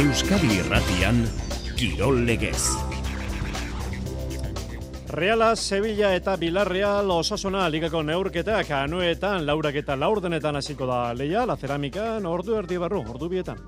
Euskadi 0.00 0.48
Irratian 0.56 1.18
Kirol 1.76 2.22
Legez. 2.24 2.70
Reala, 5.12 5.50
Sevilla 5.56 6.14
eta 6.16 6.38
Villarreal 6.40 7.10
osasuna 7.12 7.66
ligako 7.68 8.00
neurketak 8.08 8.70
anuetan, 8.78 9.44
laurak 9.44 9.76
eta 9.82 9.98
laurdenetan 10.00 10.56
hasiko 10.56 10.88
da 10.88 11.12
leia, 11.12 11.44
la 11.44 11.58
ceramikan 11.60 12.24
ordu 12.24 12.56
erdi 12.56 12.80
barru, 12.80 13.02
ordu 13.12 13.28
bietan. 13.28 13.60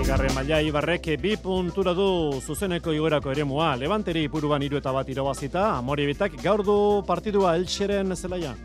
Igarre 0.00 0.32
maila 0.32 0.62
Ibarrek 0.64 1.10
bi 1.20 1.36
puntura 1.36 1.92
du 1.92 2.40
zuzeneko 2.40 2.96
igoerako 2.96 3.36
eremua. 3.36 3.74
Levanteri 3.76 4.24
puruan 4.32 4.64
hiru 4.64 4.80
eta 4.80 4.94
bat 4.96 5.12
irabazita, 5.12 5.68
amori 5.82 6.08
bitak 6.08 6.40
gaur 6.40 6.64
du 6.64 6.78
partidua 7.04 7.58
eltseren 7.60 8.16
zelaia. 8.16 8.56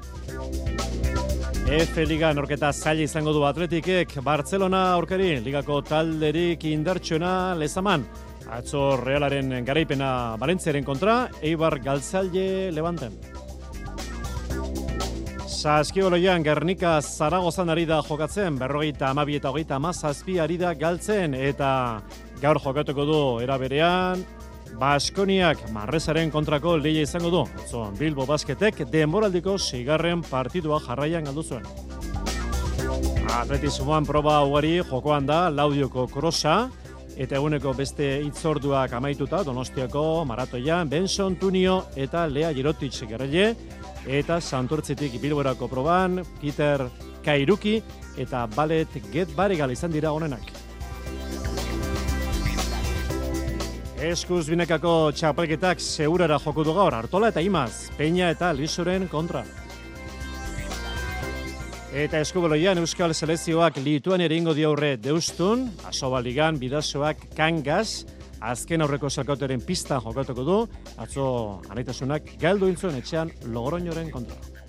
F 1.72 2.04
Liga 2.04 2.34
norketa 2.36 2.74
zaila 2.76 3.06
izango 3.06 3.32
du 3.32 3.46
atletikek, 3.48 4.18
Barcelona 4.26 4.82
aurkari, 4.92 5.38
ligako 5.40 5.78
talderik 5.88 6.66
indartsuena 6.68 7.54
lezaman. 7.56 8.04
Atzo 8.52 8.98
realaren 9.00 9.54
garaipena 9.64 10.36
Valentziaren 10.42 10.84
kontra, 10.84 11.30
Eibar 11.40 11.78
Galtzaile 11.80 12.74
Levanten. 12.76 13.16
Saskioloian 15.48 16.44
Gernika 16.44 16.98
Zaragozan 17.00 17.72
ari 17.72 17.88
da 17.88 18.02
jokatzen, 18.04 18.60
berrogeita 18.60 19.14
amabi 19.16 19.40
eta 19.40 19.56
hogeita 19.56 19.80
amazazpi 19.80 20.42
ari 20.44 20.60
da 20.60 20.74
galtzen, 20.76 21.40
eta 21.40 21.72
gaur 22.44 22.60
jokatuko 22.60 23.08
du 23.08 23.24
eraberean, 23.48 24.28
Baskoniak 24.80 25.70
Marrezaren 25.72 26.32
kontrako 26.32 26.78
leia 26.78 27.04
izango 27.04 27.30
du. 27.30 27.46
Atzo, 27.62 27.86
Bilbo 28.00 28.26
Basketek 28.26 28.84
denboraldiko 28.92 29.58
sigarren 29.58 30.22
partidua 30.22 30.80
jarraian 30.86 31.26
galdu 31.26 31.44
zuen. 31.44 31.66
Atletismoan 33.32 34.06
proba 34.06 34.42
ugari 34.44 34.78
jokoan 34.84 35.26
da 35.26 35.50
Laudioko 35.50 36.08
krosa, 36.12 36.70
eta 37.18 37.36
eguneko 37.38 37.74
beste 37.76 38.08
itzorduak 38.26 38.94
amaituta 38.98 39.44
Donostiako 39.44 40.24
maratoian 40.26 40.90
Benson 40.90 41.36
Tunio 41.36 41.82
eta 41.96 42.26
Lea 42.28 42.54
Girotic 42.54 43.04
gerrele 43.10 43.52
eta 44.08 44.40
Santurtzitik 44.42 45.20
Bilborako 45.22 45.68
proban 45.68 46.22
Peter 46.42 46.88
Kairuki 47.26 47.82
eta 48.18 48.48
Ballet 48.56 49.00
Get 49.12 49.36
Barigal 49.36 49.72
izan 49.72 49.92
dira 49.92 50.12
honenak. 50.12 50.61
Eskuz 54.02 54.48
binekako 54.50 55.12
txapelketak 55.14 55.78
segurara 55.78 56.40
joko 56.42 56.64
du 56.66 56.74
gaur, 56.74 56.96
Artola 56.98 57.28
eta 57.30 57.42
Imaz, 57.46 57.92
Peña 58.00 58.32
eta 58.34 58.48
Lisoren 58.58 59.06
kontra. 59.12 59.44
Eta 61.94 62.18
eskuboloian 62.18 62.82
Euskal 62.82 63.14
Selezioak 63.14 63.78
lituan 63.86 64.24
eringo 64.26 64.56
diaurre 64.58 64.96
deustun, 64.98 65.68
asobaligan 65.86 66.58
bidazoak 66.58 67.28
kangaz, 67.38 68.08
azken 68.42 68.82
aurreko 68.82 69.12
salkauteren 69.12 69.62
pista 69.62 70.02
jokatuko 70.02 70.48
du, 70.50 70.58
atzo 70.98 71.28
anaitasunak 71.70 72.34
galdu 72.42 72.72
hiltzuen 72.72 72.98
etxean 73.04 73.30
logoroñoren 73.54 74.10
kontra. 74.10 74.61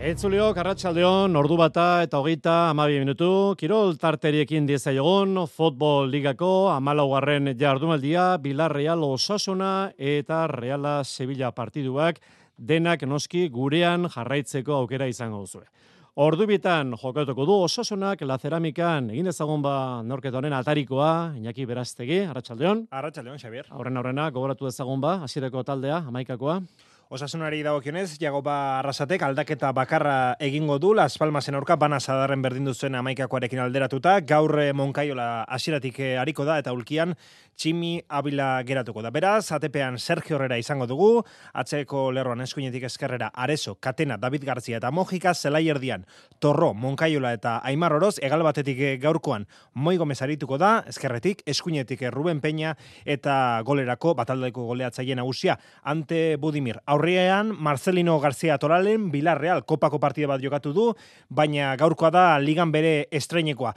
Entzulio, 0.00 0.46
Karratxaldeon, 0.56 1.34
ordu 1.36 1.58
bata 1.60 2.00
eta 2.00 2.16
hogeita 2.22 2.70
amabi 2.70 2.96
minutu, 3.02 3.52
Kirol 3.60 3.98
tarteriekin 4.00 4.64
diezaiogun, 4.64 5.42
Fotbol 5.44 6.08
Ligako, 6.08 6.70
amalaugarren 6.72 7.50
jardumaldia, 7.60 8.38
Bilarreal 8.40 9.04
Osasuna 9.04 9.92
eta 9.98 10.46
Reala 10.48 11.02
Sevilla 11.04 11.50
partiduak, 11.52 12.22
denak 12.56 13.04
noski 13.04 13.50
gurean 13.52 14.08
jarraitzeko 14.08 14.78
aukera 14.78 15.06
izango 15.06 15.42
duzue. 15.44 15.66
Ordu 16.16 16.46
bitan 16.48 16.96
jokatuko 16.96 17.44
du 17.44 17.58
Osasunak 17.66 18.24
La 18.24 18.38
Ceramikan 18.40 19.12
egin 19.12 19.28
ezagun 19.30 19.60
ba 19.62 19.74
norketa 20.02 20.40
honen 20.40 20.56
atarikoa 20.56 21.34
Iñaki 21.36 21.66
Berastegi 21.68 22.24
Arratsaldeon 22.24 22.86
Arratsaldeon 22.90 23.38
Xavier. 23.38 23.68
Aurren 23.70 24.00
aurrena 24.00 24.30
gogoratu 24.30 24.66
ezagun 24.66 25.00
ba 25.00 25.20
hasierako 25.26 25.62
taldea 25.62 26.02
amaikakoa 26.08 26.62
Osasunari 27.10 27.64
dagokionez, 27.66 28.20
Jagoba 28.22 28.52
Arrasatek 28.78 29.24
aldaketa 29.26 29.72
bakarra 29.74 30.36
egingo 30.38 30.76
du, 30.78 30.92
Las 30.94 31.18
Palmasen 31.18 31.56
aurka 31.58 31.74
bana 31.74 31.98
sadarren 31.98 32.38
berdin 32.44 32.68
duzen 32.70 32.94
amaikakoarekin 32.94 33.58
alderatuta, 33.58 34.12
gaur 34.22 34.54
eh, 34.62 34.70
Monkaiola 34.70 35.42
hasieratik 35.50 35.98
eh, 35.98 36.12
ariko 36.22 36.46
da 36.46 36.60
eta 36.62 36.70
ulkian 36.70 37.16
Tximi 37.60 37.98
Abila 38.08 38.62
geratuko 38.64 39.02
da. 39.02 39.10
Beraz, 39.12 39.50
atepean 39.52 39.98
Sergio 39.98 40.38
Herrera 40.38 40.56
izango 40.56 40.86
dugu, 40.88 41.08
atzeko 41.52 42.06
lerroan 42.14 42.40
eskuinetik 42.40 42.86
eskerrera 42.88 43.32
Areso, 43.34 43.74
Katena, 43.74 44.16
David 44.16 44.46
Garzia 44.46 44.78
eta 44.78 44.92
Mojika, 44.94 45.34
Zelai 45.34 45.66
erdian, 45.68 46.06
Torro, 46.38 46.70
Monkaiola 46.72 47.34
eta 47.36 47.56
Aimar 47.66 47.92
Oroz, 47.98 48.14
egal 48.22 48.46
batetik 48.46 48.78
eh, 48.78 48.94
gaurkoan 49.02 49.48
Moi 49.74 49.96
Gomez 49.98 50.20
arituko 50.22 50.60
da, 50.62 50.84
eskerretik, 50.86 51.42
eskuinetik 51.44 52.06
Ruben 52.14 52.40
Peña 52.40 52.76
eta 53.04 53.34
golerako 53.66 54.14
bataldeko 54.14 54.70
goleatzaile 54.70 55.18
nagusia, 55.18 55.58
Ante 55.82 56.38
Budimir. 56.38 56.78
Aurrean, 57.00 57.56
Marcelino 57.56 58.20
Garzia 58.20 58.58
Toralen, 58.60 59.06
Bilarreal, 59.10 59.62
kopako 59.64 59.96
partida 60.02 60.28
bat 60.28 60.42
jokatu 60.44 60.74
du, 60.76 60.90
baina 61.32 61.72
gaurkoa 61.80 62.10
da 62.12 62.24
ligan 62.38 62.68
bere 62.74 63.06
estreinekoa 63.10 63.72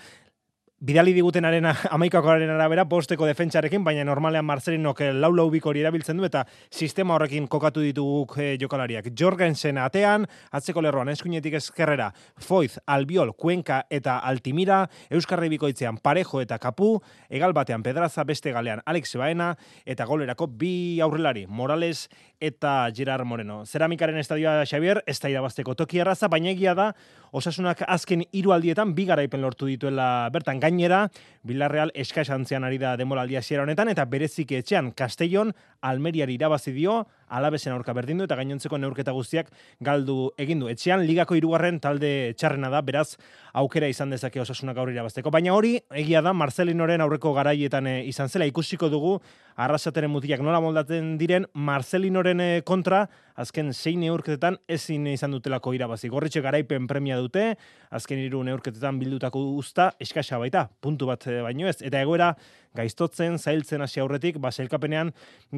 bidali 0.84 1.14
digutenaren 1.16 1.64
amaikakoaren 1.96 2.50
arabera 2.52 2.84
posteko 2.92 3.28
defentsarekin, 3.30 3.86
baina 3.86 4.04
normalean 4.04 4.44
Marcelinok 4.46 5.00
lau 5.16 5.32
lau 5.32 5.48
hori 5.48 5.80
erabiltzen 5.80 6.18
du 6.20 6.26
eta 6.28 6.44
sistema 6.70 7.16
horrekin 7.16 7.48
kokatu 7.48 7.80
dituguk 7.80 8.36
e, 8.38 8.58
jokalariak. 8.60 9.08
Jorgensen 9.16 9.78
atean, 9.80 10.28
atzeko 10.52 10.82
lerroan 10.82 11.10
eskuinetik 11.10 11.56
eskerrera, 11.62 12.12
Foiz, 12.38 12.80
Albiol, 12.86 13.34
Cuenca 13.34 13.86
eta 13.90 14.18
Altimira, 14.20 14.90
Euskarri 15.10 15.48
bikoitzean 15.56 16.02
Parejo 16.04 16.42
eta 16.42 16.60
Kapu, 16.60 16.98
egal 17.30 17.54
batean 17.54 17.84
Pedraza 17.84 18.26
beste 18.28 18.52
galean 18.52 18.82
Alex 18.86 19.16
Baena 19.16 19.54
eta 19.86 20.06
golerako 20.06 20.48
bi 20.48 21.00
aurrelari 21.00 21.46
Morales 21.48 22.10
eta 22.44 22.90
Gerard 22.94 23.24
Moreno. 23.24 23.64
Zeramikaren 23.66 24.20
estadioa 24.20 24.66
Xavier, 24.68 25.00
ez 25.08 25.20
da 25.24 25.32
irabazteko 25.32 25.78
toki 25.80 26.04
erraza, 26.04 26.28
baina 26.28 26.52
egia 26.52 26.74
da, 26.76 26.92
osasunak 27.32 27.86
azken 27.88 28.26
hiru 28.36 28.52
aldietan 28.52 28.92
bi 28.98 29.08
garaipen 29.08 29.42
lortu 29.42 29.70
dituela 29.70 30.28
bertan 30.34 30.60
gainera, 30.74 31.10
Villarreal 31.44 31.92
eskasantzean 31.94 32.64
ari 32.64 32.80
da 32.80 32.96
demoraldia 32.98 33.42
ziera 33.42 33.64
honetan, 33.64 33.90
eta 33.92 34.06
berezik 34.06 34.52
etxean 34.52 34.92
Castellon 34.96 35.54
Almeriari 35.82 36.38
irabazi 36.40 36.72
dio, 36.74 37.04
alabesen 37.34 37.74
aurka 37.74 37.94
berdin 37.98 38.22
du, 38.22 38.28
eta 38.28 38.38
gainontzeko 38.40 38.78
neurketa 38.78 39.14
guztiak 39.16 39.50
galdu 39.84 40.32
egin 40.38 40.62
du. 40.62 40.70
Etxean, 40.72 41.04
ligako 41.08 41.38
hirugarren 41.40 41.80
talde 41.84 42.34
txarrena 42.38 42.70
da, 42.74 42.84
beraz, 42.86 43.16
aukera 43.58 43.90
izan 43.92 44.14
dezake 44.14 44.42
osasunak 44.44 44.78
aurri 44.78 44.96
irabazteko. 44.96 45.34
Baina 45.34 45.54
hori, 45.58 45.76
egia 46.04 46.22
da, 46.26 46.34
Marcelinoren 46.38 47.02
aurreko 47.04 47.34
garaietan 47.38 47.90
eh, 47.90 48.00
izan 48.10 48.30
zela, 48.30 48.48
ikusiko 48.50 48.90
dugu, 48.94 49.18
arrasateren 49.60 50.12
mutiak 50.14 50.42
nola 50.46 50.62
moldatzen 50.64 51.14
diren, 51.20 51.48
Marcelinoren 51.54 52.42
eh, 52.44 52.62
kontra, 52.66 53.06
azken 53.40 53.72
zein 53.74 54.04
neurketetan 54.04 54.60
ezin 54.70 55.08
izan 55.10 55.34
dutelako 55.34 55.74
irabazi. 55.74 56.10
Gorritxe 56.14 56.42
garaipen 56.46 56.88
premia 56.90 57.18
dute, 57.22 57.54
azken 57.94 58.22
hiru 58.22 58.44
neurketetan 58.46 59.00
bildutako 59.02 59.42
usta, 59.58 59.92
eskasa 60.02 60.40
baita, 60.42 60.68
puntu 60.82 61.10
bat 61.10 61.26
eh, 61.30 61.42
baino 61.46 61.70
ez, 61.70 61.80
eta 61.82 62.02
egoera 62.02 62.34
gaiztotzen, 62.76 63.38
zailtzen 63.38 63.82
hasi 63.82 64.02
aurretik, 64.02 64.40
baselkapenean 64.42 65.12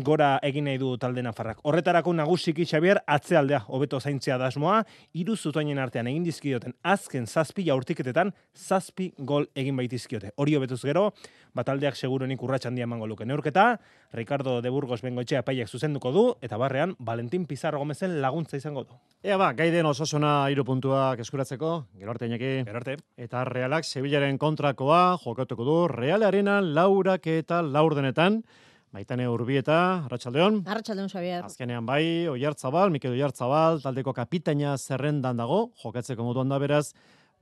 gora 0.05 0.35
egin 0.43 0.67
nahi 0.67 0.79
du 0.81 0.95
talde 1.01 1.23
nafarrak. 1.25 1.61
Horretarako 1.63 2.13
nagusiki 2.13 2.65
Xavier 2.67 3.01
atzealdea 3.07 3.63
hobeto 3.67 3.99
zaintzea 3.99 4.37
dasmoa, 4.41 4.81
hiru 5.13 5.35
zutoinen 5.35 5.79
artean 5.79 6.07
egin 6.11 6.25
dizkioten 6.27 6.75
azken 6.83 7.27
zazpi 7.27 7.65
jaurtiketetan 7.69 8.33
zazpi 8.55 9.11
gol 9.17 9.47
egin 9.55 9.77
baitizkiote. 9.79 10.33
Hori 10.37 10.55
hobetuz 10.55 10.81
gero, 10.83 11.09
bataldeak 11.55 11.95
segurenik 11.95 12.43
urratxan 12.43 12.77
emango 12.77 13.07
luke. 13.07 13.25
Neurketa, 13.25 13.77
Ricardo 14.15 14.61
de 14.61 14.71
Burgos 14.71 15.01
bengoetxea 15.03 15.43
paiak 15.45 15.69
zuzenduko 15.69 16.11
du, 16.11 16.25
eta 16.41 16.57
barrean 16.57 16.95
Valentin 16.99 17.45
Pizarro 17.45 17.79
Gomezen 17.79 18.21
laguntza 18.23 18.57
izango 18.57 18.85
du. 18.85 18.97
Ea 19.23 19.37
ba, 19.37 19.51
gaiden 19.53 19.85
osasuna 19.85 20.49
iru 20.49 20.65
puntuak 20.65 21.19
eskuratzeko, 21.19 21.71
gero 21.99 22.11
arte 22.11 22.29
Gero 22.37 22.77
arte. 22.77 22.97
Eta 23.17 23.43
realak 23.45 23.83
Sevillaren 23.83 24.37
kontrakoa 24.37 25.17
jokatuko 25.23 25.63
du, 25.63 25.87
realarena 25.87 26.61
laurak 26.61 27.27
eta 27.27 27.61
laurdenetan, 27.61 28.43
Baitane 28.95 29.27
Urbieta, 29.27 30.05
Arratsaldeon. 30.05 30.61
Arratsaldeon 30.71 31.09
Xavier. 31.11 31.43
Azkenean 31.43 31.85
bai, 31.85 32.29
Oiartzabal, 32.31 32.93
Mikel 32.93 33.11
Oiartzabal, 33.11 33.81
taldeko 33.83 34.13
kapitaina 34.15 34.77
zerrendan 34.77 35.35
dago, 35.41 35.57
jokatzeko 35.81 36.23
moduan 36.23 36.53
da 36.53 36.59
beraz, 36.63 36.93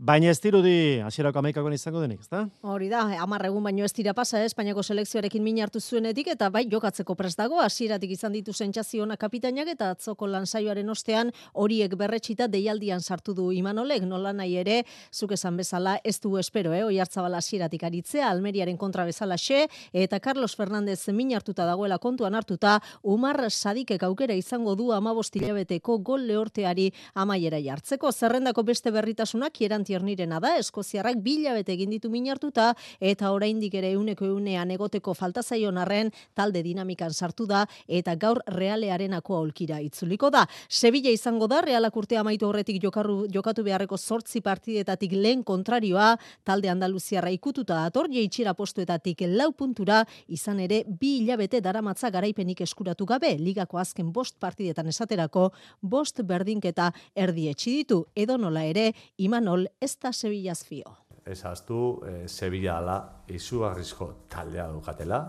Baina 0.03 0.27
ez 0.27 0.39
dirudi, 0.43 0.99
hasierako 0.99 1.39
amaikakoan 1.39 1.77
izango 1.77 2.01
denik, 2.03 2.19
ezta? 2.25 2.41
Hori 2.67 2.89
da, 2.91 3.05
hamar 3.23 3.45
egun 3.47 3.63
baino 3.63 3.85
ez 3.85 3.93
dira 3.95 4.11
pasa, 4.13 4.41
eh, 4.41 4.49
Espainiako 4.49 4.83
selekzioarekin 4.83 5.43
min 5.43 5.61
hartu 5.63 5.79
zuenetik, 5.79 6.27
eta 6.33 6.49
bai 6.51 6.65
jokatzeko 6.67 7.15
prest 7.15 7.39
dago, 7.39 7.61
hasieratik 7.63 8.11
izan 8.11 8.33
ditu 8.35 8.51
zentxazionak 8.51 9.21
kapitainak, 9.21 9.69
eta 9.71 9.91
atzoko 9.95 10.27
lansaioaren 10.27 10.89
ostean 10.91 11.31
horiek 11.53 11.95
berretxita 11.95 12.49
deialdian 12.51 12.99
sartu 12.99 13.33
du 13.33 13.45
imanolek, 13.55 14.03
nola 14.03 14.33
nahi 14.33 14.57
ere, 14.59 14.81
zuk 15.13 15.31
esan 15.37 15.55
bezala 15.55 15.95
ez 16.03 16.19
du 16.19 16.35
espero, 16.35 16.73
eh? 16.73 16.83
oi 16.83 16.99
hartzabala 16.99 17.37
hasieratik 17.39 17.87
aritzea, 17.87 18.27
Almeriaren 18.27 18.75
kontra 18.75 19.05
bezala 19.05 19.37
xe, 19.37 19.69
eta 19.93 20.19
Carlos 20.19 20.53
Fernandez 20.53 21.07
min 21.13 21.31
hartuta 21.31 21.63
dagoela 21.63 21.97
kontuan 21.97 22.35
hartuta, 22.35 22.81
Umar 23.03 23.39
Sadikek 23.49 24.03
aukera 24.03 24.35
izango 24.35 24.75
du 24.75 24.91
amabostilabeteko 24.91 25.97
gol 25.99 26.27
lehorteari 26.27 26.91
amaiera 27.15 27.63
jartzeko, 27.63 28.11
zerrendako 28.11 28.67
beste 28.67 28.91
berritasunak, 28.91 29.55
hieranti 29.55 29.92
tiernirena 29.93 30.39
da, 30.41 30.55
Eskoziarrak 30.57 31.19
bila 31.21 31.53
bete 31.53 31.73
egin 31.75 31.91
ditu 31.93 32.09
minartuta, 32.09 32.71
eta 32.99 33.31
oraindik 33.33 33.75
ere 33.77 33.91
euneko 33.93 34.25
eunean 34.25 34.71
egoteko 34.73 35.13
falta 35.13 35.43
zaion 35.43 35.77
arren, 35.77 36.09
talde 36.33 36.63
dinamikan 36.65 37.13
sartu 37.13 37.45
da, 37.49 37.65
eta 37.87 38.15
gaur 38.17 38.41
realearenako 38.49 39.37
aulkira 39.37 39.79
itzuliko 39.83 40.31
da. 40.33 40.47
Sevilla 40.67 41.13
izango 41.13 41.47
da, 41.51 41.61
realak 41.61 41.97
urtea 41.97 42.23
amaitu 42.23 42.47
horretik 42.49 42.81
jokarru, 42.81 43.27
jokatu 43.29 43.65
beharreko 43.67 43.97
sortzi 43.97 44.41
partidetatik 44.41 45.13
lehen 45.13 45.43
kontrarioa, 45.43 46.15
talde 46.43 46.71
Andaluziarra 46.73 47.29
ikututa 47.33 47.83
dator, 47.83 48.09
jeitxira 48.09 48.55
postuetatik 48.57 49.21
lau 49.29 49.51
puntura, 49.53 50.01
izan 50.27 50.63
ere, 50.63 50.81
bi 50.87 51.19
hilabete 51.19 51.61
daramatza 51.61 52.09
garaipenik 52.09 52.63
eskuratu 52.65 53.05
gabe, 53.05 53.35
ligako 53.37 53.77
azken 53.77 54.09
bost 54.13 54.39
partidetan 54.41 54.89
esaterako, 54.89 55.51
bost 55.81 56.23
berdinketa 56.25 56.89
erdi 57.13 57.51
ditu, 57.53 58.03
edo 58.15 58.37
nola 58.37 58.63
ere, 58.65 58.93
Imanol 59.17 59.67
ez 59.83 59.97
da 59.99 60.11
Sevillaz 60.13 60.63
fio. 60.63 60.95
Ez 61.25 61.43
aztu, 61.45 62.01
eh, 62.07 62.27
Sevilla 62.27 62.77
ala, 62.77 62.97
izugarrizko 63.27 64.09
taldea 64.29 64.67
dukatela, 64.71 65.21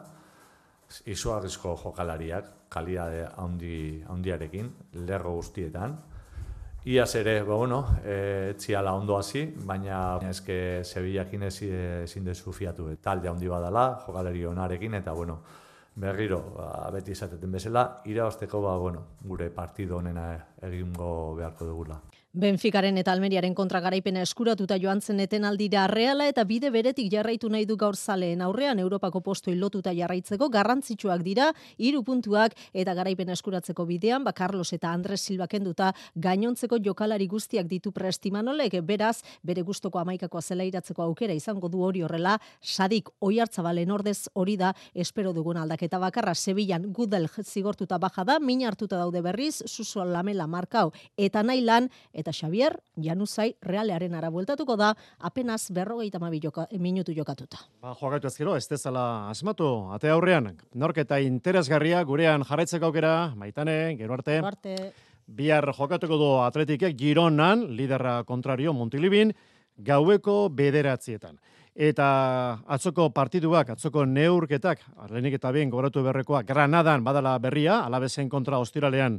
izugarrizko 1.07 1.77
jokalariak, 1.83 2.51
kaliade 2.69 3.27
handi, 3.37 4.03
handiarekin, 4.09 4.73
lerro 5.07 5.37
guztietan, 5.39 5.99
Iaz 6.85 7.15
ere, 7.17 7.39
ba, 7.43 7.55
bueno, 7.57 7.79
e, 8.05 8.51
etziala 8.51 8.93
ondo 8.93 9.17
hasi, 9.17 9.47
baina 9.65 10.19
eske 10.29 10.83
Sevillakin 10.85 11.47
ezin 11.47 12.27
dezu 12.27 12.53
fiatu. 12.53 12.91
Talde 13.01 13.31
handi 13.31 13.49
badala, 13.49 13.87
jokalari 14.05 14.45
onarekin, 14.45 14.99
eta 14.99 15.15
bueno, 15.17 15.39
berriro, 15.97 16.43
ba, 16.59 16.91
beti 16.93 17.17
izateten 17.17 17.57
bezala, 17.57 17.87
irabazteko 18.05 18.61
ba, 18.61 18.77
bueno, 18.77 19.07
gure 19.23 19.49
partido 19.49 19.97
honena 19.97 20.27
egingo 20.61 21.09
beharko 21.41 21.71
dugula. 21.71 21.97
Benficaren 22.35 22.97
eta 22.99 23.13
Almeriaren 23.15 23.53
kontra 23.55 23.79
garaipena 23.79 24.19
eskuratuta 24.27 24.75
joan 24.83 24.99
zen 25.01 25.45
aldira 25.47 25.87
reala 25.87 26.27
eta 26.27 26.43
bide 26.43 26.69
beretik 26.75 27.07
jarraitu 27.13 27.49
nahi 27.49 27.65
du 27.65 27.77
gaur 27.77 27.95
zaleen 27.95 28.41
aurrean 28.43 28.81
Europako 28.81 29.21
postu 29.21 29.55
lotuta 29.55 29.93
jarraitzeko 29.95 30.49
garrantzitsuak 30.49 31.23
dira 31.23 31.53
hiru 31.79 32.03
puntuak 32.03 32.57
eta 32.73 32.93
garaipena 32.93 33.35
eskuratzeko 33.35 33.87
bidean 33.87 34.25
ba 34.25 34.33
Carlos 34.33 34.73
eta 34.73 34.91
Andres 34.91 35.21
Silva 35.21 35.47
kenduta 35.47 35.93
gainontzeko 36.17 36.79
jokalari 36.85 37.29
guztiak 37.29 37.69
ditu 37.69 37.93
prestimanolek 37.93 38.83
beraz 38.83 39.23
bere 39.45 39.63
gustoko 39.63 40.01
amaikakoa 40.01 40.43
zela 40.43 40.65
iratzeko 40.65 41.03
aukera 41.03 41.35
izango 41.35 41.69
du 41.69 41.85
hori 41.85 42.03
horrela. 42.03 42.41
Sadik 42.61 43.11
oiartzabalen 43.21 43.93
ordez 43.93 44.29
hori 44.35 44.57
da 44.57 44.75
espero 44.93 45.33
dugun 45.33 45.57
aldaketa 45.57 46.01
bakarra. 46.01 46.35
Sevillan 46.35 46.93
gudel 46.93 47.29
zigortuta 47.45 47.99
baja 47.99 48.25
da 48.25 48.41
min 48.41 48.67
hartuta 48.67 48.97
daude 48.97 49.23
berriz 49.23 49.63
suso 49.67 50.05
lamela 50.05 50.49
markau 50.49 50.91
eta 51.17 51.45
nailan 51.45 51.91
eta 52.25 52.33
Xavier 52.33 52.79
Januzai 52.97 53.51
realearen 53.63 54.15
ara 54.17 54.31
bueltatuko 54.33 54.79
da 54.81 54.95
apenas 55.21 55.69
berrogeita 55.77 56.19
mabi 56.23 56.41
joka, 56.41 56.67
minutu 56.81 57.13
jokatuta. 57.13 57.61
Ba, 57.85 57.93
joagatu 58.01 58.31
ezkero, 58.31 58.57
ez 58.57 58.67
dezala 58.71 59.29
asmatu, 59.29 59.69
ate 59.93 60.09
aurrean, 60.11 60.55
norketa 60.75 61.21
interesgarria 61.21 62.03
gurean 62.09 62.45
jarraitzeko 62.49 62.89
aukera, 62.89 63.35
maitane, 63.37 63.97
gero 64.01 64.17
arte. 64.17 64.41
arte. 64.41 64.77
Bihar 65.25 65.71
jokatuko 65.73 66.17
du 66.21 66.31
atletikek 66.45 66.97
Gironan, 66.97 67.69
liderra 67.77 68.23
kontrario 68.25 68.73
Montilibin, 68.77 69.33
gaueko 69.77 70.49
bederatzietan. 70.49 71.39
Eta 71.75 72.07
atzoko 72.71 73.09
partiduak, 73.11 73.73
atzoko 73.75 74.05
neurketak, 74.07 74.85
arlenik 75.03 75.41
eta 75.41 75.51
bien 75.51 75.73
gogoratu 75.73 76.05
berrekoa, 76.07 76.45
Granadan 76.47 77.03
badala 77.03 77.35
berria, 77.43 77.81
alabesen 77.83 78.29
kontra 78.31 78.61
ostiralean 78.63 79.19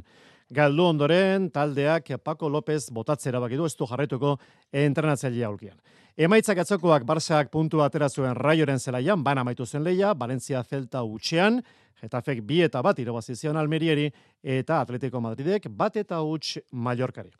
galdu 0.50 0.84
ondoren 0.84 1.50
taldeak 1.50 2.12
Paco 2.22 2.48
López 2.48 2.90
botatzera 2.92 3.40
bakidu 3.40 3.66
ez 3.66 3.74
du 3.76 3.86
jarraituko 3.86 4.36
entrenatzailea 4.72 5.46
aurkian. 5.48 5.76
Emaitzak 6.16 6.58
atzokoak 6.58 7.04
Barsak 7.04 7.50
puntu 7.50 7.82
atera 7.82 8.08
zuen 8.08 8.34
Raioren 8.34 8.78
zelaian, 8.78 9.22
bana 9.22 9.40
amaitu 9.40 9.66
zen 9.66 9.84
leia, 9.84 10.14
Valencia 10.14 10.62
Celta 10.64 11.02
utxean, 11.04 11.62
Getafek 12.00 12.42
bi 12.44 12.60
eta 12.60 12.82
bat 12.82 12.98
irabazizion 12.98 13.56
Almerieri 13.56 14.10
eta 14.42 14.80
Atletico 14.80 15.20
Madridek 15.20 15.68
bat 15.70 15.96
eta 15.96 16.20
huts 16.20 16.58
Mallorcari. 16.72 17.30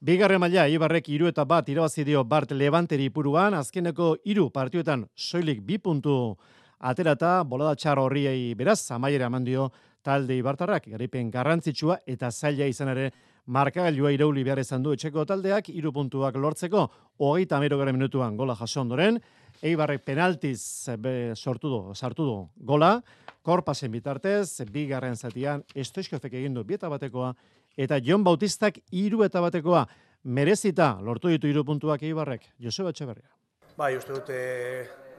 Bigarre 0.00 0.38
maila, 0.38 0.66
Ibarrek 0.66 1.08
iru 1.12 1.28
eta 1.28 1.44
bat 1.44 1.68
irabazi 1.68 2.04
dio 2.04 2.24
Bart 2.24 2.50
Levanteri 2.50 3.06
ipuruan, 3.10 3.54
azkeneko 3.54 4.16
iru 4.24 4.48
partioetan 4.50 5.06
soilik 5.14 5.60
bi 5.62 5.78
puntu 5.78 6.36
aterata, 6.80 7.44
bolada 7.44 7.76
txar 7.76 8.00
horriei 8.00 8.54
beraz, 8.56 8.80
amaiera 8.90 9.28
eman 9.28 9.44
dio 9.44 9.70
talde 10.02 10.36
Ibartarrak 10.36 10.88
garaipen 10.92 11.30
garrantzitsua 11.30 12.00
eta 12.06 12.30
zaila 12.30 12.66
izan 12.70 12.92
ere. 12.94 13.10
Markagailua 13.50 14.12
irauli 14.14 14.44
behar 14.46 14.60
izan 14.62 14.82
du 14.82 14.92
etxeko 14.94 15.24
taldeak 15.26 15.70
hiru 15.72 15.90
puntuak 15.92 16.36
lortzeko 16.36 16.84
hogeita 17.18 17.56
amero 17.56 17.78
gara 17.78 17.92
minutuan 17.92 18.36
gola 18.36 18.54
jaso 18.54 18.80
ondoren. 18.80 19.18
Eibarrek 19.62 20.04
penaltiz 20.04 20.88
be, 20.98 21.32
sortu 21.34 21.68
du, 21.68 21.80
sartu 21.94 22.24
du 22.24 22.36
gola, 22.56 23.00
korpasen 23.42 23.90
bitartez, 23.92 24.62
bigarren 24.72 25.16
zatian, 25.16 25.64
estoizkofek 25.74 26.38
egin 26.40 26.54
du 26.54 26.64
bieta 26.64 26.88
batekoa, 26.88 27.34
eta 27.76 27.98
Jon 28.04 28.24
Bautistak 28.24 28.78
hiru 28.92 29.24
eta 29.24 29.40
batekoa, 29.40 29.84
merezita 30.24 30.94
lortu 31.02 31.28
ditu 31.28 31.48
hiru 31.48 31.64
puntuak 31.64 32.02
Eibarrek, 32.02 32.46
Joseba 32.60 32.94
Etxeberria. 32.94 33.28
Bai, 33.76 33.96
uste 33.96 34.12
dute 34.12 34.40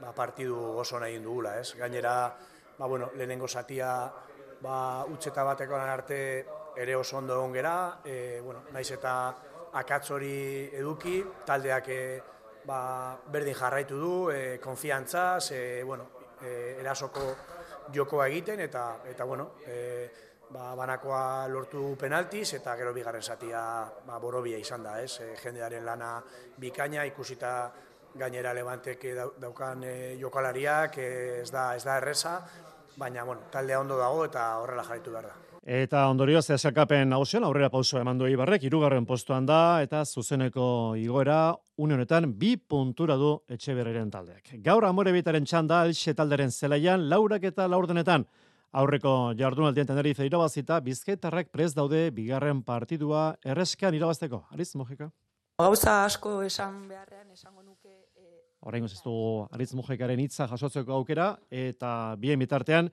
ba, 0.00 0.12
partidu 0.14 0.56
oso 0.78 0.98
nahi 0.98 1.18
dugula, 1.22 1.56
ez? 1.60 1.74
Gainera, 1.78 2.14
ba, 2.78 2.86
bueno, 2.86 3.10
lehenengo 3.16 3.48
satia 3.48 4.10
ba, 4.62 5.04
utxeta 5.10 5.44
batekoan 5.44 5.90
arte 5.90 6.18
ere 6.76 6.94
oso 6.96 7.18
ondo 7.18 7.34
egon 7.34 7.52
gera, 7.52 7.76
e, 8.04 8.40
bueno, 8.40 8.64
naiz 8.72 8.90
eta 8.94 9.14
akatzori 9.78 10.70
eduki, 10.78 11.20
taldeak 11.46 11.88
e, 11.88 12.02
ba, 12.64 12.80
berdin 13.32 13.58
jarraitu 13.58 13.98
du, 13.98 14.14
e, 14.30 14.58
konfiantzaz, 14.62 15.50
e, 15.52 15.82
bueno, 15.84 16.08
e, 16.40 16.78
erasoko 16.80 17.26
jokoa 17.92 18.28
egiten, 18.30 18.60
eta, 18.60 19.02
eta 19.10 19.24
bueno, 19.24 19.52
e, 19.66 19.78
ba, 20.52 20.72
banakoa 20.78 21.48
lortu 21.48 21.96
penaltiz, 21.98 22.52
eta 22.58 22.76
gero 22.76 22.92
bigarren 22.94 23.22
zatia 23.22 23.62
ba, 24.06 24.18
borobia 24.18 24.58
izan 24.60 24.84
da, 24.84 24.98
ez? 25.02 25.18
E, 25.20 25.32
jendearen 25.42 25.84
lana 25.84 26.18
bikaina, 26.58 27.04
ikusita 27.08 27.72
gainera 28.14 28.52
levanteke 28.52 29.14
daukan 29.40 29.84
e, 29.88 29.94
jokalariak, 30.20 30.98
e, 30.98 31.40
ez, 31.40 31.50
da, 31.50 31.72
ez 31.76 31.84
da 31.84 31.96
erresa, 32.00 32.36
baina 32.96 33.24
bueno, 33.24 33.42
taldea 33.50 33.80
ondo 33.80 33.96
dago 33.98 34.24
eta 34.24 34.58
horrela 34.58 34.84
jarraitu 34.84 35.10
behar 35.10 35.30
da. 35.30 35.34
Eta 35.62 36.08
ondorioz 36.10 36.48
esakapen 36.50 37.12
nagusian 37.12 37.44
aurrera 37.46 37.68
pauso 37.70 38.00
eman 38.00 38.18
du 38.18 38.26
Ibarrek, 38.26 38.64
irugarren 38.66 39.06
postuan 39.06 39.46
da 39.46 39.80
eta 39.82 40.04
zuzeneko 40.04 40.96
igoera 40.98 41.54
une 41.76 41.94
honetan 41.94 42.32
bi 42.38 42.56
puntura 42.56 43.14
du 43.16 43.36
etxe 43.48 43.74
berreren 43.74 44.10
taldeak. 44.10 44.56
Gaur 44.64 44.84
amore 44.84 45.12
bitaren 45.12 45.44
txanda 45.46 45.84
elxe 45.86 46.14
talderen 46.18 46.50
zelaian 46.50 47.08
laurak 47.08 47.44
eta 47.44 47.68
laurdenetan 47.68 48.26
aurreko 48.72 49.34
jardunaldien 49.38 49.86
tenerife 49.86 50.26
irabazita 50.26 50.80
bizketarrak 50.80 51.52
prez 51.52 51.72
daude 51.74 52.10
bigarren 52.10 52.62
partidua 52.62 53.36
erreskan 53.44 53.94
irabazteko. 53.94 54.46
Ariz, 54.50 54.74
Mojika? 54.74 55.12
Gauza 55.60 56.04
asko 56.04 56.40
esan 56.42 56.88
beharrean 56.88 57.30
esango 57.30 57.62
nuke 57.62 57.92
Horrein 58.62 58.84
ez 58.86 59.00
du 59.02 59.12
Aritz 59.50 59.72
Mujekaren 59.74 60.20
hitza 60.22 60.46
jasotzeko 60.46 60.94
aukera, 60.94 61.32
eta 61.50 62.14
bien 62.18 62.38
bitartean, 62.38 62.92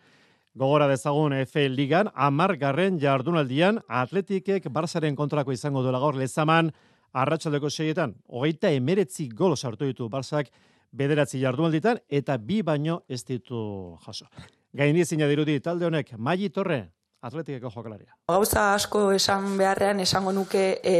gogora 0.57 0.87
dezagun 0.89 1.35
F 1.43 1.67
Ligan, 1.69 2.09
amar 2.15 2.55
garren 2.57 2.97
jardunaldian, 2.99 3.77
atletikek 3.87 4.65
Barzaren 4.73 5.15
kontrako 5.15 5.53
izango 5.53 5.83
duela 5.85 6.01
gaur 6.01 6.17
lezaman, 6.17 6.71
arratsaldeko 7.13 7.69
seietan, 7.69 8.15
hogeita 8.27 8.71
emeretzi 8.73 9.27
gol 9.29 9.55
sartu 9.55 9.85
ditu 9.85 10.09
Barzak 10.09 10.49
bederatzi 10.91 11.41
jardunalditan, 11.43 12.01
eta 12.09 12.37
bi 12.37 12.63
baino 12.65 13.03
ez 13.07 13.21
ditu 13.27 13.95
jaso. 14.05 14.25
Gaindizina 14.73 15.29
dirudi 15.29 15.59
talde 15.61 15.85
honek, 15.85 16.15
Magi 16.17 16.49
Torre, 16.49 16.87
atletikeko 17.21 17.69
jokalaria. 17.73 18.13
Gauza 18.31 18.73
asko 18.73 19.01
esan 19.11 19.57
beharrean 19.59 19.99
esango 19.99 20.31
nuke 20.35 20.63
e, 20.83 20.95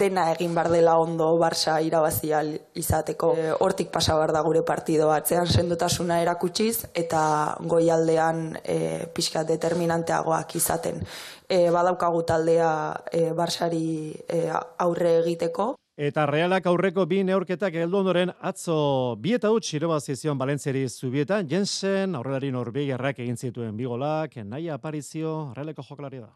dena 0.00 0.26
egin 0.32 0.54
bar 0.54 0.70
dela 0.72 0.96
ondo 0.98 1.30
Barça 1.38 1.78
irabazia 1.86 2.42
izateko. 2.74 3.32
E, 3.38 3.50
hortik 3.64 3.92
pasa 3.94 4.16
bar 4.18 4.32
da 4.34 4.42
gure 4.46 4.64
partido 4.66 5.10
atzean 5.14 5.46
sendotasuna 5.46 6.20
erakutsiz 6.24 6.90
eta 6.94 7.22
goialdean 7.62 8.58
e, 8.64 8.78
pixka 9.14 9.44
determinanteagoak 9.46 10.56
izaten. 10.58 11.04
E, 11.48 11.68
badaukagu 11.70 12.24
taldea 12.26 12.72
e, 13.12 13.30
Barçari 13.36 14.14
e, 14.28 14.48
aurre 14.78 15.18
egiteko. 15.20 15.74
Eta 16.00 16.22
realak 16.24 16.64
aurreko 16.64 17.02
bi 17.04 17.18
neurketak 17.28 17.74
heldu 17.76 17.98
ondoren 17.98 18.30
atzo 18.48 18.74
bi 19.20 19.34
eta 19.36 19.50
huts 19.52 19.74
irabazizion 19.76 20.38
Balentziari 20.40 20.86
zubietan, 20.88 21.44
Jensen 21.50 22.16
aurrelari 22.16 22.48
Norvegiarrak 22.54 23.20
egin 23.20 23.36
zituen 23.36 23.76
bi 23.76 23.84
golak, 23.84 24.38
nahi 24.52 24.70
aparizio, 24.72 25.34
realeko 25.58 25.84
jokalari 25.90 26.22
da. 26.22 26.30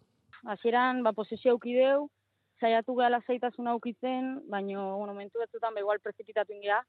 Hasieran 0.52 1.00
ba 1.06 1.14
posizio 1.16 1.56
auki 1.56 1.78
deu, 1.78 2.10
saiatu 2.60 2.98
gala 3.00 3.22
zaitasun 3.24 3.72
aukitzen, 3.72 4.28
baino 4.52 4.84
bueno, 4.98 5.14
momentu 5.14 5.40
batzuetan 5.40 5.72
ba 5.72 5.80
igual 5.80 6.04
prezipitatu 6.04 6.52
ingea. 6.52 6.84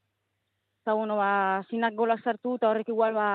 Eta 0.84 1.00
bueno, 1.00 1.16
ba 1.16 1.64
sinak 1.70 1.96
gola 1.96 2.20
sartu 2.26 2.58
eta 2.60 2.74
horrek 2.74 2.92
igual 2.92 3.16
ba 3.16 3.30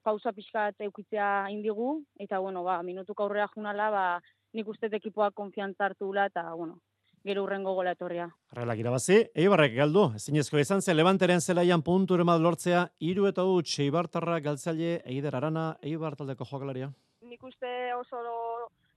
pausa 0.00 0.32
pixkat 0.32 0.80
eukitzea 0.88 1.50
indigu 1.52 2.06
eta 2.16 2.40
bueno, 2.40 2.64
ba 2.64 2.80
minutuko 2.82 3.28
aurrera 3.28 3.52
junala, 3.52 3.90
ba 3.90 4.10
nik 4.54 4.68
uste 4.72 4.88
ekipoak 4.88 5.34
konfiantza 5.34 5.90
hartu 5.92 6.14
eta 6.16 6.54
bueno, 6.54 6.80
gero 7.28 7.44
urrengo 7.44 7.74
gola 7.76 7.92
etorria. 7.96 8.26
Realak 8.56 8.80
irabazi, 8.80 9.18
Eibarrek 9.36 9.74
galdu, 9.76 10.06
ezinezko 10.18 10.58
izan 10.62 10.82
zen 10.82 10.96
Levanteren 10.96 11.40
zelaian 11.40 11.84
puntu 11.84 12.16
ere 12.16 12.24
lortzea, 12.24 12.86
iru 13.00 13.26
eta 13.28 13.44
huts 13.44 13.78
Eibartarra 13.84 14.40
galtzaile 14.40 15.02
Eider 15.04 15.36
Arana 15.36 15.76
Eibar 15.82 16.16
taldeko 16.16 16.44
jokalaria. 16.44 16.90
Nik 17.22 17.42
uste 17.44 17.94
oso 17.94 18.24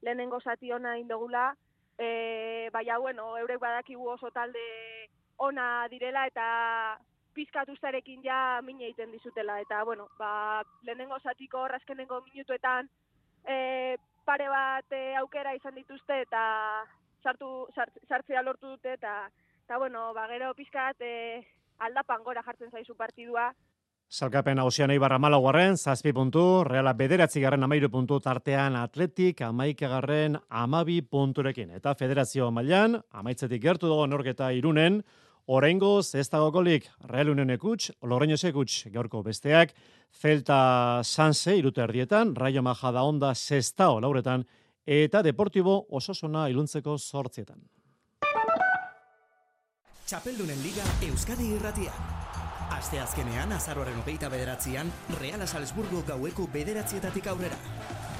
lehenengo 0.02 0.40
zati 0.40 0.72
ona 0.72 0.98
indogula, 0.98 1.56
e, 1.98 2.70
baina, 2.74 2.98
bueno, 2.98 3.38
eurek 3.38 3.60
badakigu 3.60 4.08
oso 4.10 4.32
talde 4.32 4.60
ona 5.38 5.88
direla 5.90 6.26
eta 6.28 6.98
pizkat 7.34 7.70
ustarekin 7.70 8.24
ja 8.24 8.62
mine 8.64 8.86
egiten 8.86 9.12
dizutela. 9.12 9.60
Eta, 9.62 9.84
bueno, 9.84 10.08
ba, 10.18 10.64
lehenengo 10.84 11.20
zatiko 11.20 11.68
razkenengo 11.68 12.22
minutuetan 12.32 12.90
e, 13.46 13.98
pare 14.26 14.50
bat 14.50 14.92
e, 14.92 15.16
aukera 15.22 15.54
izan 15.56 15.76
dituzte 15.76 16.22
eta 16.26 16.42
sartu 17.24 17.68
sart, 17.76 17.98
sartzea 18.08 18.42
lortu 18.42 18.76
dute 18.76 18.94
eta 18.94 19.30
eta 19.64 19.78
bueno, 19.78 20.12
ba 20.14 20.28
gero 20.28 20.54
pizkat 20.54 21.00
e, 21.00 21.42
aldapan 21.80 22.24
gora 22.24 22.44
jartzen 22.44 22.72
zaizu 22.72 22.96
partidua. 22.96 23.52
Salkapen 24.12 24.60
hausian 24.60 24.92
eibarra 24.92 25.16
malaguarren, 25.24 25.78
zazpi 25.78 26.12
puntu, 26.12 26.66
reala 26.68 26.92
bederatzi 27.00 27.40
garren 27.40 27.64
amairu 27.64 27.88
puntu 27.90 28.18
tartean 28.20 28.76
atletik 28.76 29.40
amaik 29.48 29.86
garren 29.86 30.36
amabi 30.50 31.00
punturekin. 31.02 31.72
Eta 31.78 31.94
federazio 31.96 32.50
mailan 32.52 33.00
amaitzetik 33.12 33.62
gertu 33.64 33.88
dago 33.88 34.08
norketa 34.08 34.52
irunen, 34.52 35.00
Oraingoz 35.48 36.14
ez 36.16 36.28
dago 36.30 36.52
golik 36.52 36.86
Real 37.10 37.32
Union 37.32 37.50
ekuts, 37.50 37.90
Loreño 38.04 38.38
sekuts 38.38 38.92
gaurko 38.94 39.24
besteak, 39.24 39.72
Celta 40.12 41.02
Sanse 41.04 41.56
irute 41.58 41.82
erdietan, 41.82 42.36
Rayo 42.36 42.62
Majada 42.62 43.04
Onda 43.04 43.34
Sestao 43.34 44.00
lauretan, 44.00 44.46
eta 44.86 45.22
Deportibo 45.22 45.86
Ososona 45.90 46.48
iluntzeko 46.50 46.98
sortzietan. 46.98 47.62
Txapeldunen 50.06 50.60
Liga 50.60 50.84
Euskadi 51.08 51.54
Irratia. 51.56 51.94
Aste 52.72 53.00
azkenean, 53.00 53.52
azaroaren 53.56 54.00
opeita 54.02 54.28
bederatzean, 54.28 54.92
Real 55.20 55.46
Salzburgo 55.48 56.02
gaueko 56.08 56.48
bederatzietatik 56.52 57.28
aurrera. 57.32 57.58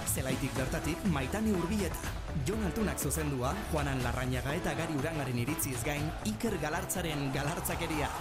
Zelaitik 0.08 0.56
bertatik, 0.56 1.04
maitane 1.12 1.52
urbieta. 1.56 2.16
Jon 2.48 2.64
Altunak 2.64 3.00
zuzendua, 3.00 3.54
Juanan 3.72 4.04
Larrañaga 4.04 4.56
eta 4.56 4.74
Gari 4.76 4.96
Urangaren 5.00 5.40
iritziz 5.44 5.80
gain, 5.84 6.08
Iker 6.32 6.60
Galartzaren 6.64 7.32
galartzakeria. 7.36 8.12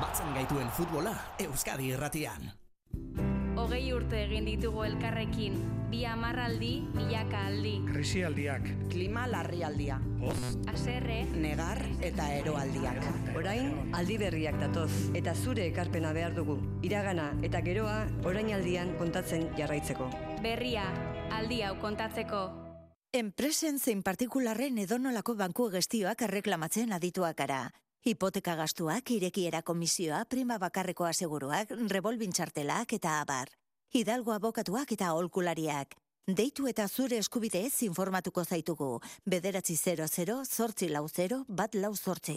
Batzen 0.00 0.34
gaituen 0.36 0.68
futbola, 0.76 1.14
Euskadi 1.38 1.94
Irratian. 1.94 2.50
Hogei 3.70 3.92
urte 3.94 4.18
egin 4.24 4.48
ditugu 4.48 4.80
elkarrekin, 4.82 5.60
bi 5.92 6.00
amarraldi, 6.02 6.70
milaka 6.90 7.44
aldi. 7.46 7.76
Krisialdiak. 7.86 8.64
Klima 8.90 9.28
larrialdia. 9.30 10.00
Hoz. 10.18 10.56
Aserre. 10.72 11.20
Negar 11.38 11.78
eta 12.02 12.26
eroaldiak. 12.40 12.98
Orain, 13.38 13.68
aldi 13.94 14.16
berriak 14.18 14.58
datoz, 14.58 14.90
eta 15.14 15.36
zure 15.38 15.68
ekarpena 15.70 16.10
behar 16.16 16.34
dugu. 16.34 16.56
Iragana 16.82 17.28
eta 17.46 17.60
geroa, 17.62 18.08
orainaldian 18.26 18.90
kontatzen 18.98 19.46
jarraitzeko. 19.54 20.10
Berria, 20.42 20.88
aldi 21.38 21.60
hau 21.62 21.76
kontatzeko. 21.78 22.42
Enpresen 23.14 23.78
zein 23.78 24.02
partikularren 24.02 24.82
edonolako 24.82 25.36
banku 25.44 25.68
gestioak 25.70 26.26
erreklamatzen 26.26 26.90
adituak 26.98 27.38
gara. 27.44 27.62
Hipoteka 28.02 28.58
gastuak, 28.58 29.14
irekiera 29.14 29.62
komisioa, 29.62 30.24
prima 30.24 30.58
bakarreko 30.58 31.06
aseguruak, 31.06 31.70
revolbintxartelak 31.94 32.98
eta 32.98 33.20
abar. 33.20 33.59
Hidalgo 33.90 34.30
abokatuak 34.30 34.92
eta 34.94 35.08
holkulariak. 35.18 35.96
Deitu 36.38 36.68
eta 36.70 36.84
zure 36.86 37.16
eskubideez 37.18 37.82
informatuko 37.82 38.44
zaitugu. 38.44 39.00
Bederatzi 39.26 39.74
00, 39.74 40.44
zortzi 40.46 40.88
lau 40.88 41.08
0, 41.08 41.40
bat 41.48 41.74
lau 41.74 41.90
zortzi. 41.96 42.36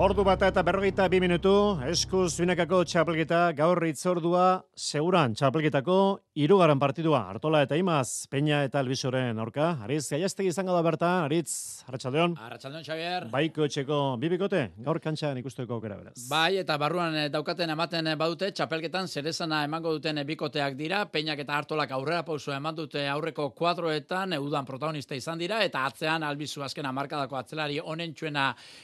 Ordu 0.00 0.22
bata 0.22 0.52
eta 0.52 0.62
berrogeita 0.62 1.08
bi 1.10 1.18
minutu, 1.20 1.52
eskuz 1.90 2.38
binekako 2.38 2.84
txapelgeta, 2.86 3.40
gaur 3.58 3.82
itzordua, 3.88 4.62
seguran 4.76 5.34
txapelgetako, 5.34 5.96
irugaran 6.40 6.78
partidua, 6.80 7.26
Artola 7.28 7.60
eta 7.64 7.76
Imaz, 7.76 8.26
Peña 8.30 8.62
eta 8.64 8.80
Elbisoren 8.80 9.38
aurka. 9.42 9.74
Ariz, 9.84 10.06
gaiaztegi 10.08 10.48
izango 10.48 10.72
da 10.72 10.80
bertan, 10.82 11.26
Aritz, 11.26 11.82
Arratxaldeon. 11.88 12.36
Arratxaldeon, 12.46 12.84
Xavier. 12.86 13.26
Baiko 13.32 13.66
etxeko 13.66 13.98
bibikote, 14.22 14.62
gaur 14.86 15.00
kantxan 15.04 15.36
ikusteko 15.42 15.76
aukera 15.76 15.98
beraz. 16.00 16.14
Bai, 16.30 16.56
eta 16.62 16.78
barruan 16.80 17.16
eh, 17.20 17.26
daukaten 17.32 17.74
ematen 17.74 18.08
eh, 18.08 18.14
badute, 18.20 18.50
txapelketan 18.56 19.08
zerezana 19.08 19.62
emango 19.66 19.92
duten 19.98 20.22
eh, 20.22 20.24
bikoteak 20.28 20.78
dira, 20.78 21.02
Peñak 21.12 21.42
eta 21.44 21.58
Artolak 21.58 21.92
aurrera 21.96 22.22
pausua 22.24 22.56
eman 22.56 22.78
dute 22.78 23.04
aurreko 23.08 23.50
kuadroetan, 23.58 24.32
eudan 24.38 24.68
protagonista 24.68 25.18
izan 25.18 25.38
dira, 25.38 25.60
eta 25.66 25.84
atzean 25.90 26.24
Albizu 26.24 26.64
azkena 26.64 26.92
markadako 26.92 27.36
atzelari 27.36 27.80
honen 27.84 28.14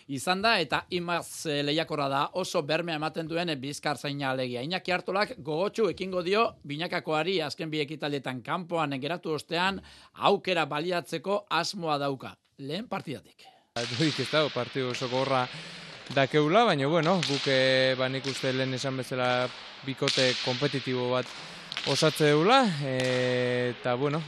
izan 0.08 0.42
da, 0.42 0.58
eta 0.60 0.84
imaz 0.90 1.46
lehiakorra 1.46 2.08
da 2.08 2.22
oso 2.34 2.62
bermea 2.62 2.96
ematen 2.96 3.28
duen 3.28 3.54
bizkar 3.60 3.96
zaina 3.96 4.30
alegia. 4.30 4.62
Iñaki 4.62 4.92
hartolak 4.92 5.36
gogotxu 5.38 5.88
ekingo 5.88 6.22
dio 6.22 6.46
binakakoari 6.64 7.40
azken 7.46 7.70
bi 7.70 7.80
ekitaletan 7.84 8.42
kanpoan 8.42 8.98
geratu 9.00 9.34
ostean 9.38 9.80
aukera 10.14 10.66
baliatzeko 10.66 11.46
asmoa 11.50 11.98
dauka. 11.98 12.36
Lehen 12.58 12.88
partidatik. 12.88 13.46
Duik 13.98 14.20
ez 14.20 14.30
dago 14.30 14.48
partidu 14.54 14.90
oso 14.90 15.08
gorra 15.08 15.46
dakeula, 16.14 16.64
baina 16.64 16.86
bueno, 16.88 17.18
guke 17.28 17.94
banik 17.98 18.26
uste 18.30 18.52
lehen 18.52 18.74
esan 18.74 18.96
bezala 18.96 19.48
bikote 19.86 20.30
kompetitibo 20.44 21.10
bat 21.12 21.26
osatze 21.92 22.32
deula, 22.32 22.62
e, 22.82 22.96
eta 23.76 23.94
bueno, 23.94 24.22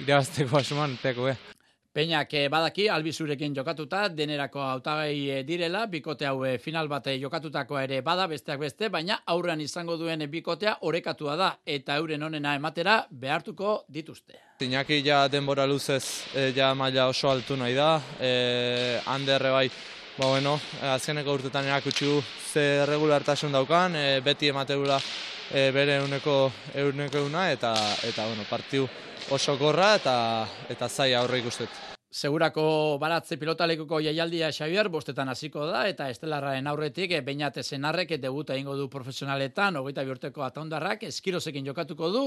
irabazteko 0.00 0.62
asuman, 0.62 0.96
teko, 1.02 1.28
eh. 1.28 1.55
Peñak 1.96 2.34
eh, 2.34 2.48
badaki 2.52 2.90
albizurekin 2.92 3.54
jokatuta, 3.56 4.10
denerako 4.12 4.60
hautagai 4.60 5.30
eh, 5.30 5.44
direla, 5.48 5.86
bikote 5.88 6.26
hau 6.28 6.42
eh, 6.44 6.58
final 6.60 6.90
bate 6.92 7.14
jokatutako 7.16 7.78
ere 7.80 8.02
bada, 8.04 8.26
besteak 8.28 8.60
beste, 8.60 8.90
baina 8.92 9.22
aurrean 9.32 9.62
izango 9.64 9.96
duen 9.96 10.26
bikotea 10.28 10.74
orekatua 10.90 11.36
da, 11.40 11.48
eta 11.64 11.96
euren 11.96 12.26
onena 12.28 12.52
ematera 12.58 12.98
behartuko 13.10 13.86
dituzte. 13.88 14.36
Iñaki 14.60 15.00
ja 15.06 15.22
denbora 15.32 15.64
luzez 15.66 16.04
ja 16.54 16.74
maila 16.74 17.08
oso 17.08 17.30
altu 17.30 17.56
nahi 17.56 17.72
da, 17.72 17.88
e, 18.20 19.00
handerre 19.06 19.54
bai, 19.56 19.70
ba 20.18 20.28
bueno, 20.34 20.58
azkeneko 20.92 21.32
urtetan 21.40 21.64
erakutsi 21.64 22.04
du 22.04 22.20
ze 22.52 22.84
regulartasun 22.84 23.56
daukan, 23.56 23.96
beti 24.24 24.52
emateula 24.52 25.00
e, 25.48 25.70
bere 25.72 25.96
euneko, 26.02 26.52
euneko 26.74 27.24
euna, 27.24 27.50
eta, 27.56 27.72
eta 28.04 28.28
bueno, 28.28 28.44
partiu 28.50 28.84
oso 29.30 29.56
gorra 29.56 29.94
eta, 29.96 30.16
eta 30.68 30.88
zai 30.88 31.14
aurre 31.14 31.40
ikustet. 31.40 31.85
Segurako 32.16 32.96
baratze 32.96 33.36
pilotalekuko 33.36 33.98
jaialdia 34.00 34.46
Xavier 34.48 34.88
bostetan 34.88 35.28
hasiko 35.28 35.66
da 35.68 35.82
eta 35.90 36.06
estelarraren 36.08 36.70
aurretik 36.70 37.10
e, 37.12 37.18
Beñate 37.20 37.60
Senarrek 37.60 38.14
debuta 38.22 38.54
eingo 38.54 38.72
du 38.78 38.86
profesionaletan 38.88 39.76
25 39.76 40.14
urteko 40.14 40.46
ataundarrak 40.46 41.04
eskirosekin 41.10 41.68
jokatuko 41.68 42.08
du 42.14 42.22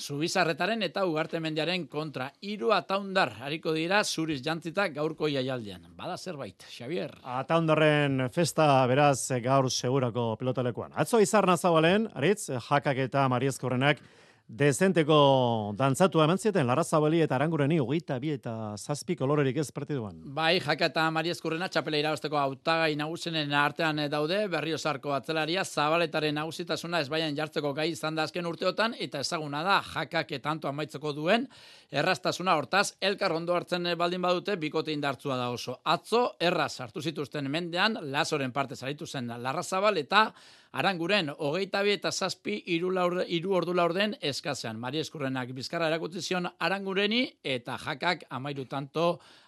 Zubizarretaren 0.00 0.86
eta 0.88 1.04
Ugarte 1.04 1.42
Mendiaren 1.44 1.84
kontra 1.92 2.30
hiru 2.40 2.72
ataundar 2.72 3.34
hariko 3.44 3.76
dira 3.76 4.00
zuriz 4.04 4.40
jantzita 4.40 4.88
gaurko 4.88 5.28
jaialdian. 5.28 5.92
Bada 5.92 6.16
zerbait, 6.16 6.64
Xavier. 6.78 7.12
Ataundarren 7.36 8.30
festa 8.32 8.86
beraz 8.88 9.28
gaur 9.44 9.68
segurako 9.68 10.30
pilotalekuan. 10.40 10.96
Atzo 10.96 11.20
izarna 11.20 11.58
zabalen, 11.58 12.08
aritz, 12.14 12.48
jakak 12.48 13.04
eta 13.10 13.28
mariezkorrenak 13.28 14.00
Dezenteko 14.44 15.72
dantzatu 15.72 16.20
eman 16.20 16.36
zieten, 16.36 16.66
Lara 16.68 16.82
Zabali 16.84 17.22
eta 17.24 17.38
Arangureni 17.38 17.78
hogeita 17.80 18.18
bi 18.20 18.28
eta 18.34 18.74
zazpi 18.76 19.16
kolorerik 19.16 19.56
ez 19.56 19.70
partiduan. 19.72 20.18
Bai, 20.36 20.60
jaka 20.60 20.90
eta 20.90 21.06
Mari 21.10 21.30
Eskurrena 21.32 21.70
txapela 21.72 21.96
irabazteko 21.96 22.36
autagai 22.36 22.92
nagusenen 23.00 23.54
artean 23.56 24.02
daude, 24.12 24.42
berriozarko 24.52 25.14
atzelaria, 25.16 25.64
Zabaletaren 25.64 26.36
nagusitasuna 26.36 27.00
ez 27.00 27.08
baian 27.08 27.34
jartzeko 27.34 27.72
gai 27.72 27.88
izan 27.94 28.14
da 28.14 28.26
azken 28.28 28.44
urteotan, 28.46 28.94
eta 29.00 29.22
ezaguna 29.24 29.62
da, 29.64 29.78
jakak 29.94 30.36
etanto 30.36 30.68
amaitzeko 30.68 31.14
duen, 31.16 31.48
errastasuna 31.90 32.58
hortaz, 32.60 32.90
elkar 33.00 33.32
ondo 33.32 33.56
hartzen 33.56 33.94
baldin 33.96 34.20
badute, 34.22 34.58
bikote 34.60 34.92
indartzua 34.92 35.38
da 35.40 35.48
oso. 35.56 35.78
Atzo, 35.84 36.34
erraz 36.38 36.74
hartu 36.84 37.00
zituzten 37.00 37.48
mendean, 37.48 37.96
lasoren 38.12 38.52
parte 38.52 38.76
zaritu 38.76 39.06
zen 39.06 39.32
Larra 39.38 39.64
Zabal 39.64 40.04
eta 40.04 40.28
Aranguren, 40.74 41.28
hogeita 41.38 41.84
bi 41.86 41.92
eta 41.94 42.10
zazpi 42.10 42.56
iru, 42.74 42.88
laurde, 42.90 43.22
iru 43.30 43.52
ordu 43.54 43.70
laurden 43.78 44.16
eskazean. 44.18 44.78
Mari 44.82 44.98
Eskurrenak 45.04 45.52
bizkarra 45.54 45.86
erakutzi 45.86 46.18
zion 46.18 46.48
Arangureni 46.58 47.20
eta 47.46 47.76
jakak 47.78 48.24
amairu 48.34 48.64
tanto 48.66 49.04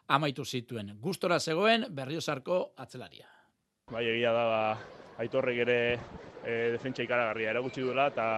amaitu 0.06 0.45
zituen. 0.45 0.92
Gustora 1.02 1.40
zegoen 1.40 1.88
berriozarko 1.90 2.61
atzelaria. 2.85 3.26
Bai, 3.90 4.04
egia 4.12 4.30
da, 4.37 4.45
ba, 4.52 4.61
aitorrek 5.25 5.59
ere 5.64 5.78
e, 6.45 6.54
defentsa 6.76 7.02
ikaragarria 7.02 7.50
erakutsi 7.56 7.83
duela 7.83 8.06
eta 8.12 8.28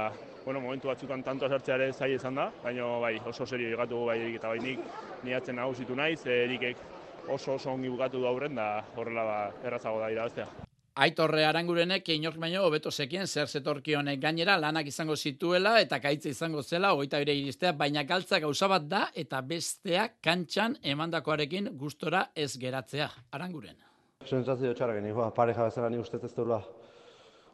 bueno, 0.47 0.63
momentu 0.65 0.89
batzutan 0.89 1.23
tanto 1.27 1.45
azartzeare 1.45 1.91
zai 1.93 2.15
izan 2.15 2.41
da, 2.41 2.49
baina 2.63 2.87
bai, 3.03 3.19
oso 3.29 3.45
serio 3.45 3.69
egatu 3.75 4.01
bai 4.09 4.17
erik 4.23 4.39
eta 4.41 4.55
bainik 4.55 4.81
niatzen 5.29 5.61
nagusitu 5.61 5.99
naiz, 5.99 6.23
erikek 6.25 6.81
oso 7.29 7.59
oso 7.59 7.75
ongi 7.77 7.93
bukatu 7.93 8.25
du 8.25 8.33
aurren 8.33 8.57
da 8.57 8.71
horrela 8.97 9.29
ba, 9.29 9.39
errazago 9.61 10.01
da 10.01 10.09
irabaztea. 10.17 10.68
Aitorre 10.99 11.45
arangurenek 11.47 12.09
inork 12.11 12.41
baino 12.43 12.65
hobeto 12.67 12.91
zekien 12.91 13.29
zer 13.31 13.47
zetorkionek 13.47 14.19
gainera 14.19 14.57
lanak 14.59 14.89
izango 14.91 15.15
zituela 15.15 15.77
eta 15.79 16.01
kaitza 16.03 16.33
izango 16.33 16.63
zela 16.63 16.91
hogeita 16.91 17.21
bire 17.23 17.37
iristea, 17.39 17.71
baina 17.73 18.03
galtza 18.03 18.41
gauza 18.43 18.67
bat 18.73 18.89
da 18.91 19.03
eta 19.15 19.39
besteak 19.47 20.17
kantxan 20.27 20.75
emandakoarekin 20.83 21.69
gustora 21.79 22.25
ez 22.35 22.57
geratzea. 22.59 23.07
Aranguren. 23.31 23.77
Sensazio 24.27 24.73
txarra 24.75 24.97
geni, 24.97 25.13
ba, 25.15 25.29
pareja 25.35 25.69
bezala 25.69 25.91
ni 25.93 26.01
ustez 26.03 26.19
ez 26.27 26.33
duela 26.35 26.59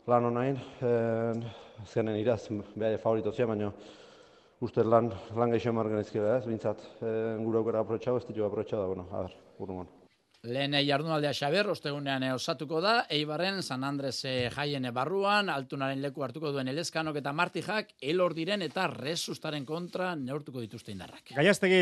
lan 0.08 0.30
honain, 0.30 0.56
zenen 1.84 2.16
iraz, 2.16 2.46
behar 2.48 2.96
favorito 3.02 3.32
zia, 3.32 3.48
baina 3.50 3.68
uste 4.64 4.86
lan, 4.88 5.12
lan 5.36 5.52
gehiago 5.52 5.76
margen 5.76 6.00
ezkira 6.00 6.38
ez, 6.38 6.46
bintzat, 6.48 6.80
gure 7.02 7.60
aukera 7.60 7.84
aprotxau, 7.84 8.16
ez 8.16 8.24
ditu 8.24 8.48
aprotxau 8.48 8.80
da, 8.80 8.88
bueno, 8.88 9.06
a 9.12 9.26
ber, 9.26 9.36
urrungon. 9.58 9.92
Lehen 10.44 10.74
jardunaldea 10.84 11.32
Xaber, 11.32 11.70
ostegunean 11.72 12.26
osatuko 12.34 12.82
da, 12.84 13.06
Eibarren, 13.08 13.62
San 13.62 13.84
Andres 13.84 14.18
eh, 14.28 14.50
jaien 14.52 14.84
barruan, 14.92 15.48
altunaren 15.48 16.02
leku 16.04 16.22
hartuko 16.22 16.52
duen 16.52 16.68
elezkanok 16.68 17.16
eta 17.16 17.32
martijak, 17.32 17.94
elor 18.00 18.34
diren 18.36 18.60
eta 18.62 18.84
resustaren 18.92 19.64
kontra 19.64 20.12
neurtuko 20.14 20.60
dituzte 20.60 20.92
indarrak. 20.92 21.32
Gaiaztegi, 21.38 21.80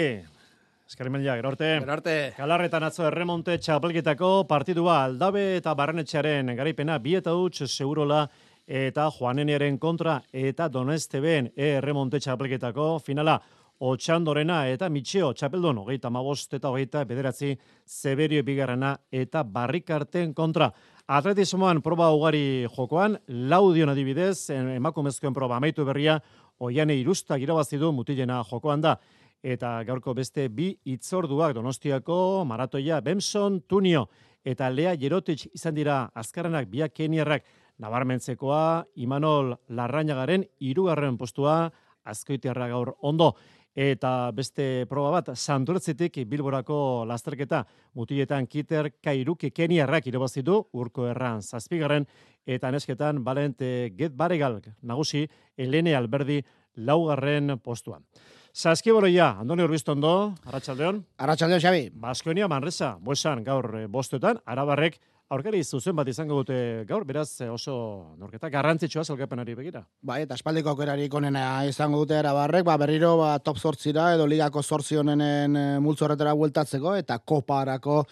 Eskarrimelia, 0.87 1.35
gero 1.41 1.49
arte. 1.49 1.69
Gero 1.81 1.93
arte. 1.93 2.15
Galarretan 2.37 2.87
atzo 2.87 3.07
erremonte 3.09 3.57
txapelketako 3.59 4.45
partidua 4.47 5.01
aldabe 5.09 5.57
eta 5.57 5.75
barrenetxearen 5.75 6.55
garaipena 6.55 6.99
bi 7.03 7.17
eta 7.19 7.35
huts 7.35 7.65
segurola 7.67 8.27
eta 8.67 9.09
joaneniaren 9.11 9.79
kontra 9.79 10.21
eta 10.33 10.69
donesteben 10.69 11.51
e 11.57 11.73
erremonte 11.79 12.21
txapelketako 12.21 12.99
finala 13.03 13.41
Otxandorena 13.83 14.61
eta 14.71 14.87
Mitxeo 14.95 15.33
Txapeldon, 15.35 15.81
hogeita 15.83 16.11
mabost 16.15 16.53
eta 16.55 16.71
hogeita 16.71 17.01
bederatzi 17.03 17.49
Zeberio 17.83 18.45
bigarrena 18.47 18.93
eta 19.11 19.43
barrikarten 19.43 20.31
kontra. 20.39 20.69
Atletismoan 21.11 21.81
proba 21.83 22.13
ugari 22.15 22.69
jokoan, 22.77 23.17
laudion 23.27 23.91
adibidez, 23.91 24.53
emakumezkoen 24.55 25.35
proba 25.35 25.57
amaitu 25.59 25.83
berria, 25.85 26.21
oiane 26.63 26.95
irusta 26.95 27.41
girabazidu 27.43 27.91
mutilena 27.93 28.39
jokoan 28.47 28.85
da. 28.85 28.95
Eta 29.43 29.81
gaurko 29.83 30.15
beste 30.15 30.47
bi 30.47 30.69
itzorduak 30.87 31.57
donostiako 31.57 32.45
maratoia 32.47 33.01
Benson 33.03 33.65
Tunio 33.67 34.05
eta 34.45 34.69
Lea 34.71 34.95
Jerotic 34.95 35.49
izan 35.57 35.75
dira 35.75 36.05
azkarrenak 36.15 36.69
biak 36.71 36.95
keniarrak 36.95 37.43
nabarmentzekoa 37.83 38.85
Imanol 39.03 39.57
Larrañagaren 39.75 40.47
irugarren 40.61 41.19
postua 41.19 41.73
azkoitiarra 42.05 42.69
gaur 42.71 42.95
ondo 43.03 43.33
eta 43.75 44.31
beste 44.37 44.87
proba 44.89 45.11
bat 45.11 45.31
Santurtzetik 45.37 46.19
Bilborako 46.29 47.05
lasterketa 47.09 47.65
mutiletan 47.95 48.47
Kiter 48.47 48.91
Kairuki 49.03 49.51
Keniarrak 49.51 50.07
irabazitu 50.07 50.59
urko 50.73 51.07
erran 51.09 51.43
zazpigarren 51.43 52.07
eta 52.47 52.71
nesketan 52.71 53.25
Valente 53.25 53.93
Get 53.97 54.13
Baregal 54.17 54.61
nagusi 54.83 55.29
Elene 55.57 55.97
Alberdi 55.97 56.43
laugarren 56.77 57.59
postuan. 57.59 58.05
Saskiboroia, 58.53 59.39
Andoni 59.41 59.63
Urbiztondo, 59.65 60.35
Arratxaldeon. 60.45 60.99
Arratxaldeon, 61.17 61.61
Xabi. 61.61 61.87
Baskonia 61.95 62.49
Manresa, 62.49 62.99
buesan 63.01 63.45
gaur 63.45 63.71
eh, 63.79 63.87
bostetan, 63.89 64.43
arabarrek 64.45 64.99
aurkari 65.33 65.63
zuzen 65.65 65.97
bat 65.97 66.09
izango 66.13 66.43
dute 66.43 66.57
gaur, 66.89 67.07
beraz 67.09 67.29
eh, 67.41 67.49
oso 67.51 67.75
norketa 68.21 68.51
garrantzitsua 68.53 69.05
zelkapenari 69.05 69.57
begira. 69.57 69.83
Bai, 70.05 70.23
eta 70.27 70.37
espaldiko 70.37 70.73
aukerari 70.73 71.09
konena 71.13 71.65
izango 71.69 72.03
dute 72.03 72.19
arabarrek, 72.19 72.67
ba, 72.69 72.77
berriro 72.81 73.15
ba, 73.21 73.33
top 73.45 73.59
sortzira 73.59 74.11
edo 74.17 74.29
ligako 74.29 74.63
sortzi 74.63 75.01
honenen 75.01 75.57
e, 75.57 75.65
multzorretara 75.85 76.37
bueltatzeko 76.37 76.95
eta 77.01 77.19
koparako 77.19 78.03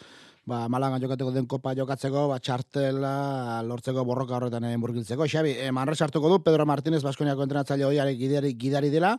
ba, 0.49 0.65
malanga 0.73 1.01
jokateko 1.03 1.35
den 1.37 1.47
kopa 1.51 1.75
jokatzeko, 1.77 2.27
ba, 2.33 2.41
txartela 2.41 3.15
lortzeko 3.69 4.05
borroka 4.09 4.39
horretan 4.39 4.69
murgiltzeko. 4.81 5.29
Xabi, 5.29 5.57
e, 5.61 5.71
Manres 5.77 6.01
hartuko 6.01 6.33
du, 6.33 6.43
Pedro 6.47 6.67
Martínez 6.67 7.05
Baskoniako 7.05 7.45
entrenatzaile 7.45 7.89
hoiarek 7.91 8.19
gidari, 8.19 8.55
gidari 8.59 8.93
dela, 8.93 9.17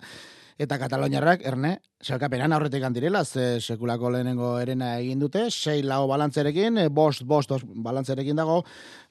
eta 0.61 0.77
Kataloniarrak, 0.77 1.41
erne, 1.47 1.79
Salkapenan 2.01 2.53
aurretik 2.55 2.81
direla, 2.95 3.23
ze 3.25 3.59
sekulako 3.61 4.09
lehenengo 4.09 4.55
erena 4.59 4.95
egin 4.99 5.19
dute, 5.19 5.51
sei 5.51 5.83
lau 5.83 6.07
balantzerekin, 6.09 6.77
e, 6.77 6.87
bost, 6.89 7.21
bost, 7.29 7.51
balantzerekin 7.61 8.35
dago 8.35 8.63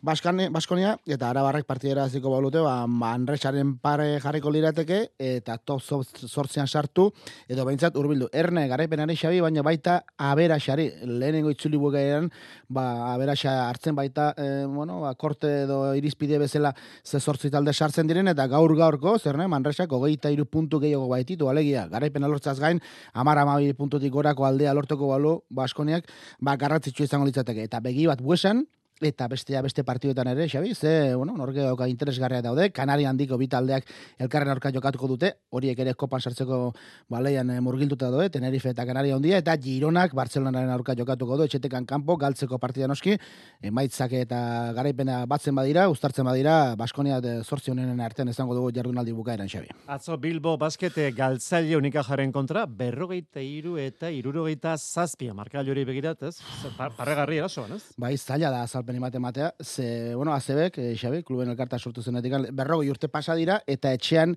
Baskane, 0.02 0.48
Baskonia, 0.50 0.96
eta 1.06 1.28
arabarrek 1.30 1.66
partidera 1.68 2.08
ziko 2.08 2.30
balute, 2.32 2.58
ba, 2.64 2.86
Manresaren 2.88 3.76
pare 3.78 4.18
jarriko 4.18 4.50
lirateke, 4.50 4.98
eta 5.18 5.58
top 5.58 5.82
sortzean 5.82 6.66
sartu, 6.66 7.10
edo 7.46 7.66
behintzat 7.68 7.94
urbildu. 8.00 8.30
Erne, 8.32 8.66
garaipenari 8.66 9.14
xabi, 9.14 9.42
baina 9.44 9.62
baita 9.62 10.00
aberaxari, 10.16 10.88
lehenengo 11.04 11.52
itzuli 11.54 11.78
bugean, 11.78 12.30
ba, 12.68 13.12
aberaxa 13.12 13.68
hartzen 13.68 13.94
baita, 13.94 14.32
e, 14.36 14.64
bueno, 14.66 15.02
ba, 15.04 15.14
korte 15.14 15.62
edo 15.66 15.94
irizpide 15.94 16.40
bezala 16.42 16.74
ze 17.04 17.20
sortzi 17.20 17.50
talde 17.50 17.72
sartzen 17.72 18.10
diren, 18.10 18.32
eta 18.32 18.48
gaur 18.50 18.74
gaurko, 18.74 19.18
zerne, 19.18 19.46
Manresak, 19.46 19.92
ogeita 19.92 20.32
iru 20.34 20.48
puntu 20.50 20.80
gehiago 20.80 21.06
baititu, 21.40 21.48
alegia, 21.48 21.88
garaipen 21.88 22.24
alortzaz 22.24 22.58
gain, 22.60 22.80
amar 23.14 23.38
amabi 23.38 23.72
puntutik 23.74 24.12
gorako 24.12 24.44
aldea 24.44 24.74
lortoko 24.74 25.08
balu 25.08 25.42
Baskoniak, 25.50 26.06
ba, 26.40 26.56
garratzitsu 26.56 27.04
izango 27.04 27.26
litzateke. 27.26 27.64
Eta 27.64 27.80
begi 27.80 28.06
bat 28.06 28.20
buesan, 28.20 28.66
eta 29.06 29.26
bestea 29.28 29.62
beste 29.64 29.84
partiduetan 29.84 30.28
ere, 30.28 30.46
Xabi, 30.48 30.74
ze, 30.74 31.14
bueno, 31.14 31.36
norge 31.36 31.62
dauka 31.64 31.88
interesgarria 31.88 32.42
daude, 32.42 32.70
Kanari 32.72 33.06
handiko 33.08 33.38
bi 33.38 33.48
taldeak 33.48 33.88
elkarren 34.18 34.50
aurka 34.52 34.70
jokatuko 34.72 35.08
dute, 35.08 35.32
horiek 35.50 35.78
ere 35.78 35.94
kopan 35.94 36.20
sartzeko 36.20 36.72
baleian 37.08 37.50
e, 37.50 37.60
murgiltuta 37.64 38.10
daude, 38.10 38.28
Tenerife 38.30 38.70
eta 38.74 38.84
Kanari 38.86 39.12
handia, 39.12 39.38
eta 39.40 39.56
Gironak 39.56 40.14
Bartzelonaren 40.14 40.70
aurka 40.70 40.94
jokatuko 40.98 41.38
du, 41.40 41.48
etxetekan 41.48 41.86
kanpo, 41.88 42.16
galtzeko 42.20 42.58
partida 42.58 42.88
noski, 42.90 43.16
emaitzak 43.62 44.12
eta 44.20 44.40
garaipena 44.76 45.24
batzen 45.30 45.56
badira, 45.56 45.88
ustartzen 45.88 46.28
badira, 46.28 46.76
Baskonia 46.76 47.20
de 47.20 47.40
zortzi 47.42 47.72
honen 47.72 48.00
artean 48.00 48.28
izango 48.28 48.54
dugu 48.58 48.72
jardunaldi 48.76 49.16
bukaeran, 49.16 49.48
Xabi. 49.48 49.72
Atzo 49.88 50.18
Bilbo 50.20 50.56
baskete 50.60 51.10
galtzaile 51.16 51.76
unika 51.76 52.04
jaren 52.06 52.32
kontra, 52.32 52.66
berrogeita 52.66 53.40
iru 53.40 53.76
eta 53.80 54.10
irurogeita 54.12 54.76
zazpia, 54.76 55.34
marka 55.34 55.60
hori 55.60 55.84
begirat, 55.84 56.22
ez? 56.28 56.36
Parregarri 56.76 57.40
erasoan, 57.40 57.76
ez? 57.76 57.82
Bai, 58.00 58.16
zaila 58.18 58.50
da 58.50 58.62
azalpen 58.66 58.89
emate 58.96 59.18
ematea, 59.20 59.52
ze, 59.62 60.14
bueno, 60.14 60.32
azebek, 60.34 60.78
e, 60.78 60.94
Xabi, 60.96 61.22
kluben 61.22 61.50
elkarta 61.52 61.78
sortu 61.78 62.02
zenetik, 62.02 62.34
berrogei 62.52 62.90
urte 62.90 63.08
pasa 63.08 63.36
dira, 63.38 63.60
eta 63.66 63.92
etxean 63.92 64.36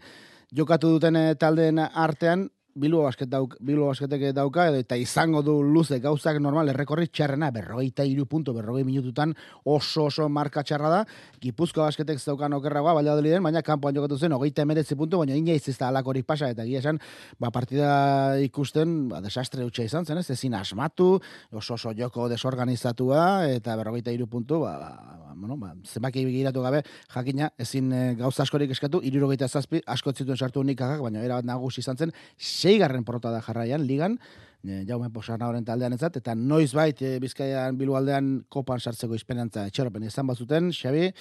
jokatu 0.53 0.93
duten 0.95 1.17
eh, 1.17 1.35
taldeen 1.39 1.79
artean, 1.81 2.49
Bilbo 2.73 3.03
basket 3.05 3.29
dauk, 3.29 3.53
Bilbo 3.61 3.85
basketek 3.91 4.31
dauka 4.33 4.65
eta 4.73 4.97
izango 4.97 5.43
du 5.45 5.59
luze 5.61 5.99
gauzak 6.01 6.39
normal 6.41 6.71
errekorri 6.71 7.05
txarrena 7.05 7.51
43 7.53 8.25
puntu 8.25 8.55
40 8.55 8.87
minututan 8.87 9.35
oso 9.63 10.07
oso 10.09 10.25
marka 10.29 10.63
txarra 10.65 10.89
da. 10.89 11.01
Gipuzko 11.41 11.83
basketek 11.83 12.17
ez 12.17 12.25
daukan 12.25 12.57
okerragoa 12.57 12.95
Valladoliden, 12.97 13.43
baina 13.45 13.61
kanpoan 13.61 13.93
jokatu 13.93 14.17
zen 14.17 14.33
39 14.33 14.97
puntu, 14.97 15.21
baina 15.21 15.37
inoiz 15.37 15.67
ez 15.69 15.77
da 15.77 15.91
alakorik 15.91 16.25
pasa 16.25 16.49
eta 16.49 16.65
egia 16.65 16.81
esan, 16.81 16.97
ba 17.39 17.51
partida 17.53 18.39
ikusten, 18.41 18.95
ba 19.11 19.21
desastre 19.21 19.65
utxa 19.69 19.85
izan 19.85 20.09
zen, 20.09 20.17
ez 20.17 20.29
ezin 20.33 20.57
asmatu, 20.57 21.19
oso 21.53 21.77
oso 21.77 21.93
joko 21.93 22.25
desorganizatua 22.31 23.51
eta 23.53 23.77
43 23.77 24.29
puntu, 24.33 24.63
ba, 24.65 24.79
ba 24.81 25.22
bueno, 25.35 25.57
ba 25.57 25.73
zenbaki 25.85 26.25
begiratu 26.25 26.61
gabe, 26.61 26.83
jakina 27.13 27.51
ezin 27.57 27.91
e, 27.91 28.01
gauza 28.19 28.43
askorik 28.43 28.71
eskatu 28.71 29.01
77 29.01 29.83
asko 29.85 30.13
zituen 30.13 30.37
sartu 30.37 30.61
unikak, 30.61 31.01
baina 31.01 31.23
era 31.23 31.41
nagusi 31.41 31.81
izan 31.81 31.97
zen 31.97 32.13
seigarren 32.37 33.03
porrota 33.03 33.31
da 33.31 33.41
jarraian, 33.41 33.85
ligan, 33.87 34.17
e, 34.63 34.83
jaume 34.87 35.09
posarna 35.09 35.49
horren 35.49 35.65
taldean 35.65 35.93
ezat, 35.93 36.17
eta 36.21 36.35
noiz 36.35 36.71
bait 36.73 37.01
e, 37.01 37.17
bizkaian 37.23 37.77
bilualdean 37.77 38.43
kopan 38.49 38.79
sartzeko 38.79 39.15
izpenantza 39.15 39.67
etxeropen 39.67 40.09
izan 40.09 40.27
bazuten, 40.27 40.71
Xabi, 40.73 41.11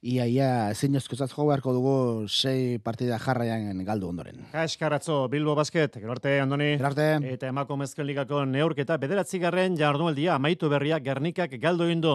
Ia, 0.00 0.24
ia, 0.24 0.50
ezin 0.72 0.94
jozkozat 0.96 1.28
jo 1.28 1.44
beharko 1.44 1.74
dugu 1.76 1.94
sei 2.24 2.78
partida 2.80 3.18
jarraian 3.20 3.82
galdu 3.84 4.08
ondoren. 4.08 4.46
Kaskaratzo, 4.48 5.26
Bilbo 5.28 5.52
Basket, 5.58 5.98
gerarte, 6.00 6.38
Andoni. 6.40 6.70
Gerarte. 6.80 7.08
Eta 7.34 7.50
emako 7.52 7.76
mezken 7.76 8.08
ligako 8.08 8.46
neurketa, 8.48 8.96
bederatzi 8.96 9.42
garren 9.42 9.76
jardunaldia, 9.76 10.38
amaitu 10.38 10.72
berria, 10.72 11.02
gernikak 11.04 11.52
galdu 11.60 11.90
indu. 11.92 12.14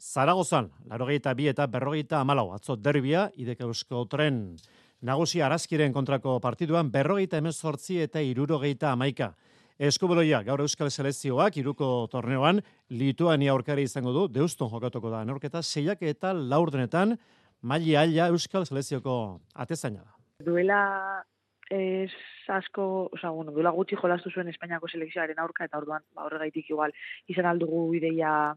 Zaragozan, 0.00 0.70
larogeita 0.86 1.32
bi 1.34 1.48
eta 1.48 1.66
berrogeita 1.66 2.20
amalau, 2.20 2.50
atzo 2.52 2.76
derbia, 2.76 3.30
idek 3.36 3.62
eusko 3.64 4.04
tren 4.12 4.56
nagusi 5.00 5.40
arazkiren 5.42 5.92
kontrako 5.92 6.38
partiduan 6.40 6.90
berrogeita 6.92 7.38
emezortzi 7.38 8.00
eta 8.04 8.20
irurogeita 8.20 8.92
amaika. 8.92 9.32
Eskubeloia, 9.78 10.40
gaur 10.42 10.62
Euskal 10.64 10.90
Selezioak, 10.90 11.58
iruko 11.60 12.08
torneoan, 12.08 12.62
Lituania 12.88 13.52
aurkari 13.52 13.84
izango 13.84 14.12
du, 14.12 14.26
deuston 14.32 14.70
jokatuko 14.72 15.10
da, 15.12 15.24
norketa, 15.28 15.60
seiak 15.62 16.00
eta 16.00 16.32
laurdenetan, 16.32 17.16
maili 17.60 17.96
aila 17.96 18.30
Euskal 18.32 18.64
Selezioko 18.64 19.40
atezaina 19.54 20.00
da. 20.00 20.14
Duela 20.44 20.80
es 21.70 22.12
asko, 22.48 23.10
oza, 23.12 23.30
bueno, 23.30 23.52
duela 23.52 23.72
gutxi 23.74 23.98
jolastu 24.00 24.30
zuen 24.30 24.48
Espainiako 24.48 24.88
selekzioaren 24.88 25.40
aurka, 25.42 25.66
eta 25.68 25.80
orduan, 25.80 26.04
ba, 26.14 26.24
horregaitik 26.24 26.70
igual, 26.70 26.92
izan 27.28 27.48
aldugu 27.50 27.90
ideia 27.98 28.54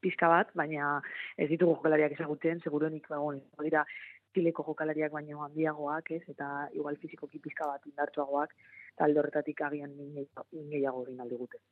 pizka 0.00 0.28
bat, 0.28 0.54
baina 0.54 1.00
ez 1.36 1.48
ditugu 1.50 1.76
jokalariak 1.78 2.16
ezagutzen, 2.16 2.60
seguruenik, 2.64 3.08
ba, 3.08 3.18
bueno, 3.18 3.42
dira, 3.66 3.84
pileko 4.32 4.64
jokalariak 4.66 5.12
baino 5.12 5.44
handiagoak, 5.44 6.10
ez, 6.16 6.22
eta 6.30 6.68
igual 6.76 6.98
fizikoki 7.02 7.40
pizka 7.42 7.66
bat 7.66 7.86
indartuagoak, 7.90 8.54
talde 8.98 9.20
horretatik 9.20 9.60
agian 9.66 9.94
ingeiago 10.00 11.06
egin 11.06 11.20
aldi 11.24 11.38
gute. 11.40 11.62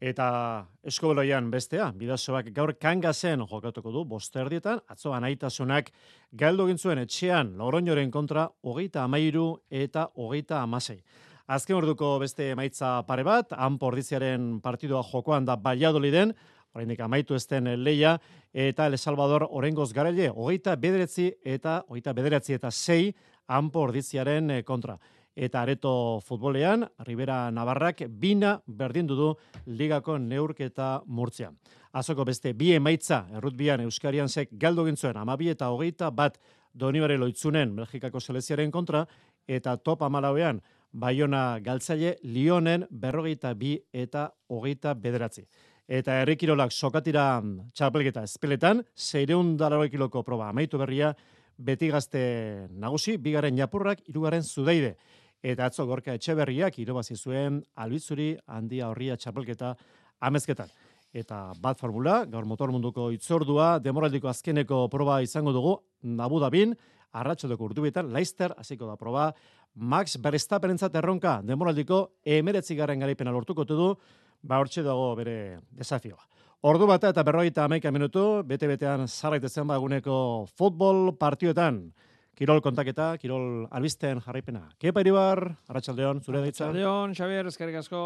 Eta 0.00 0.26
eskobeloian 0.88 1.50
bestea, 1.52 1.90
bidazoak 1.92 2.46
gaur 2.56 2.72
kangazen 2.80 3.42
jokatuko 3.44 3.90
du 3.92 4.06
bosterdietan, 4.08 4.80
atzo 4.88 5.12
anaitasunak 5.12 5.90
galdu 6.32 6.70
gintzuen 6.70 7.02
etxean 7.02 7.52
Logroñoren 7.58 8.10
kontra 8.10 8.46
hogeita 8.64 9.04
amairu 9.04 9.60
eta 9.68 10.06
hogeita 10.16 10.62
amasei. 10.62 11.02
Azken 11.50 11.76
orduko 11.76 12.14
beste 12.22 12.46
emaitza 12.54 13.02
pare 13.04 13.26
bat, 13.26 13.52
han 13.52 13.76
pordiziaren 13.76 14.60
partidua 14.64 15.02
jokoan 15.04 15.44
da 15.44 15.58
Valladoliden, 15.60 16.32
oraindik 16.74 17.00
amaitu 17.00 17.34
ezten 17.34 17.68
leia, 17.82 18.18
eta 18.52 18.86
El 18.86 18.98
Salvador 18.98 19.46
orengoz 19.50 19.92
garaile, 19.92 20.30
hogeita 20.30 20.76
bederetzi 20.76 21.30
eta 21.44 21.84
hogeita 21.88 22.12
bederetzi 22.12 22.54
eta 22.54 22.70
sei, 22.70 23.14
han 23.50 23.70
pordiziaren 23.70 24.60
kontra 24.64 24.98
eta 25.34 25.62
areto 25.62 26.20
futbolean, 26.20 26.84
Rivera 27.06 27.50
Navarrak 27.50 28.02
bina 28.08 28.58
berdindu 28.66 29.16
du 29.16 29.28
ligako 29.66 30.18
neurketa 30.18 31.02
murtzian. 31.06 31.56
Azoko 31.92 32.24
beste 32.24 32.52
bi 32.54 32.72
emaitza 32.74 33.24
errutbian 33.34 33.80
Euskarian 33.80 34.28
sek 34.28 34.50
galdu 34.52 34.84
gintzuen 34.86 35.16
amabi 35.16 35.48
eta 35.50 35.70
hogeita 35.70 36.10
bat 36.10 36.38
donibare 36.74 37.16
loitzunen 37.18 37.74
Belgikako 37.74 38.20
seleziaren 38.20 38.70
kontra 38.70 39.06
eta 39.48 39.76
top 39.76 40.02
amalauean 40.02 40.60
Baiona 40.92 41.58
galtzaile 41.62 42.16
Lionen 42.22 42.86
berrogeita 42.90 43.54
bi 43.54 43.76
eta 43.92 44.30
hogeita 44.48 44.94
bederatzi. 44.94 45.46
Eta 45.90 46.20
errikirolak 46.22 46.70
sokatira 46.70 47.40
txapelketa 47.74 48.22
espeletan, 48.22 48.84
zeireun 48.94 49.56
kiloko 49.90 50.22
proba 50.22 50.48
amaitu 50.48 50.78
berria, 50.78 51.14
beti 51.58 51.88
gazte 51.88 52.68
nagusi, 52.70 53.16
bigaren 53.16 53.56
japurrak, 53.56 53.98
irugaren 54.08 54.42
zudeide 54.42 54.96
eta 55.42 55.66
atzo 55.66 55.86
gorka 55.88 56.14
etxeberriak 56.14 56.78
irobazi 56.78 57.16
zuen 57.16 57.62
albizuri 57.74 58.36
handia 58.46 58.90
horria 58.90 59.16
txapelketa 59.16 59.74
amezketan. 60.20 60.68
Eta 61.12 61.52
bat 61.58 61.80
formula, 61.80 62.24
gaur 62.30 62.44
motor 62.46 62.70
munduko 62.70 63.08
itzordua, 63.10 63.78
demoraldiko 63.82 64.28
azkeneko 64.28 64.86
proba 64.92 65.20
izango 65.22 65.52
dugu, 65.52 65.74
Abu 66.20 66.38
Dhabin, 66.38 66.76
arratxodeko 67.12 67.64
urtubietan, 67.64 68.12
Leicester, 68.12 68.54
hasiko 68.56 68.86
da 68.86 68.94
proba, 68.96 69.32
Max 69.74 70.16
Verstappen 70.22 70.70
entzat 70.70 70.94
erronka, 70.94 71.40
demoraldiko 71.42 72.20
emeretzi 72.22 72.76
garen 72.78 73.00
garaipena 73.02 73.32
lortuko 73.34 73.64
du, 73.64 73.96
ba 74.42 74.58
hortxe 74.60 74.82
dago 74.82 75.14
bere 75.16 75.60
desafioa. 75.70 76.22
Ordu 76.60 76.86
bata 76.86 77.08
eta 77.14 77.22
berroita 77.24 77.64
amaika 77.64 77.90
minutu, 77.90 78.42
bete-betean 78.44 79.06
zarraitezen 79.08 79.66
baguneko 79.66 80.46
futbol 80.58 81.14
partioetan. 81.16 81.86
Kirol 82.36 82.60
kontaketa, 82.64 83.14
Kirol 83.20 83.66
albisten 83.70 84.20
jarraipena. 84.24 84.66
Kepa 84.80 85.00
iribar, 85.04 85.42
Arratxaldeon, 85.68 86.20
zure 86.24 86.42
ditza. 86.44 86.66
Arratxaldeon, 86.66 87.16
Xabier, 87.16 87.48
eskerrik 87.48 87.80
asko. 87.80 88.04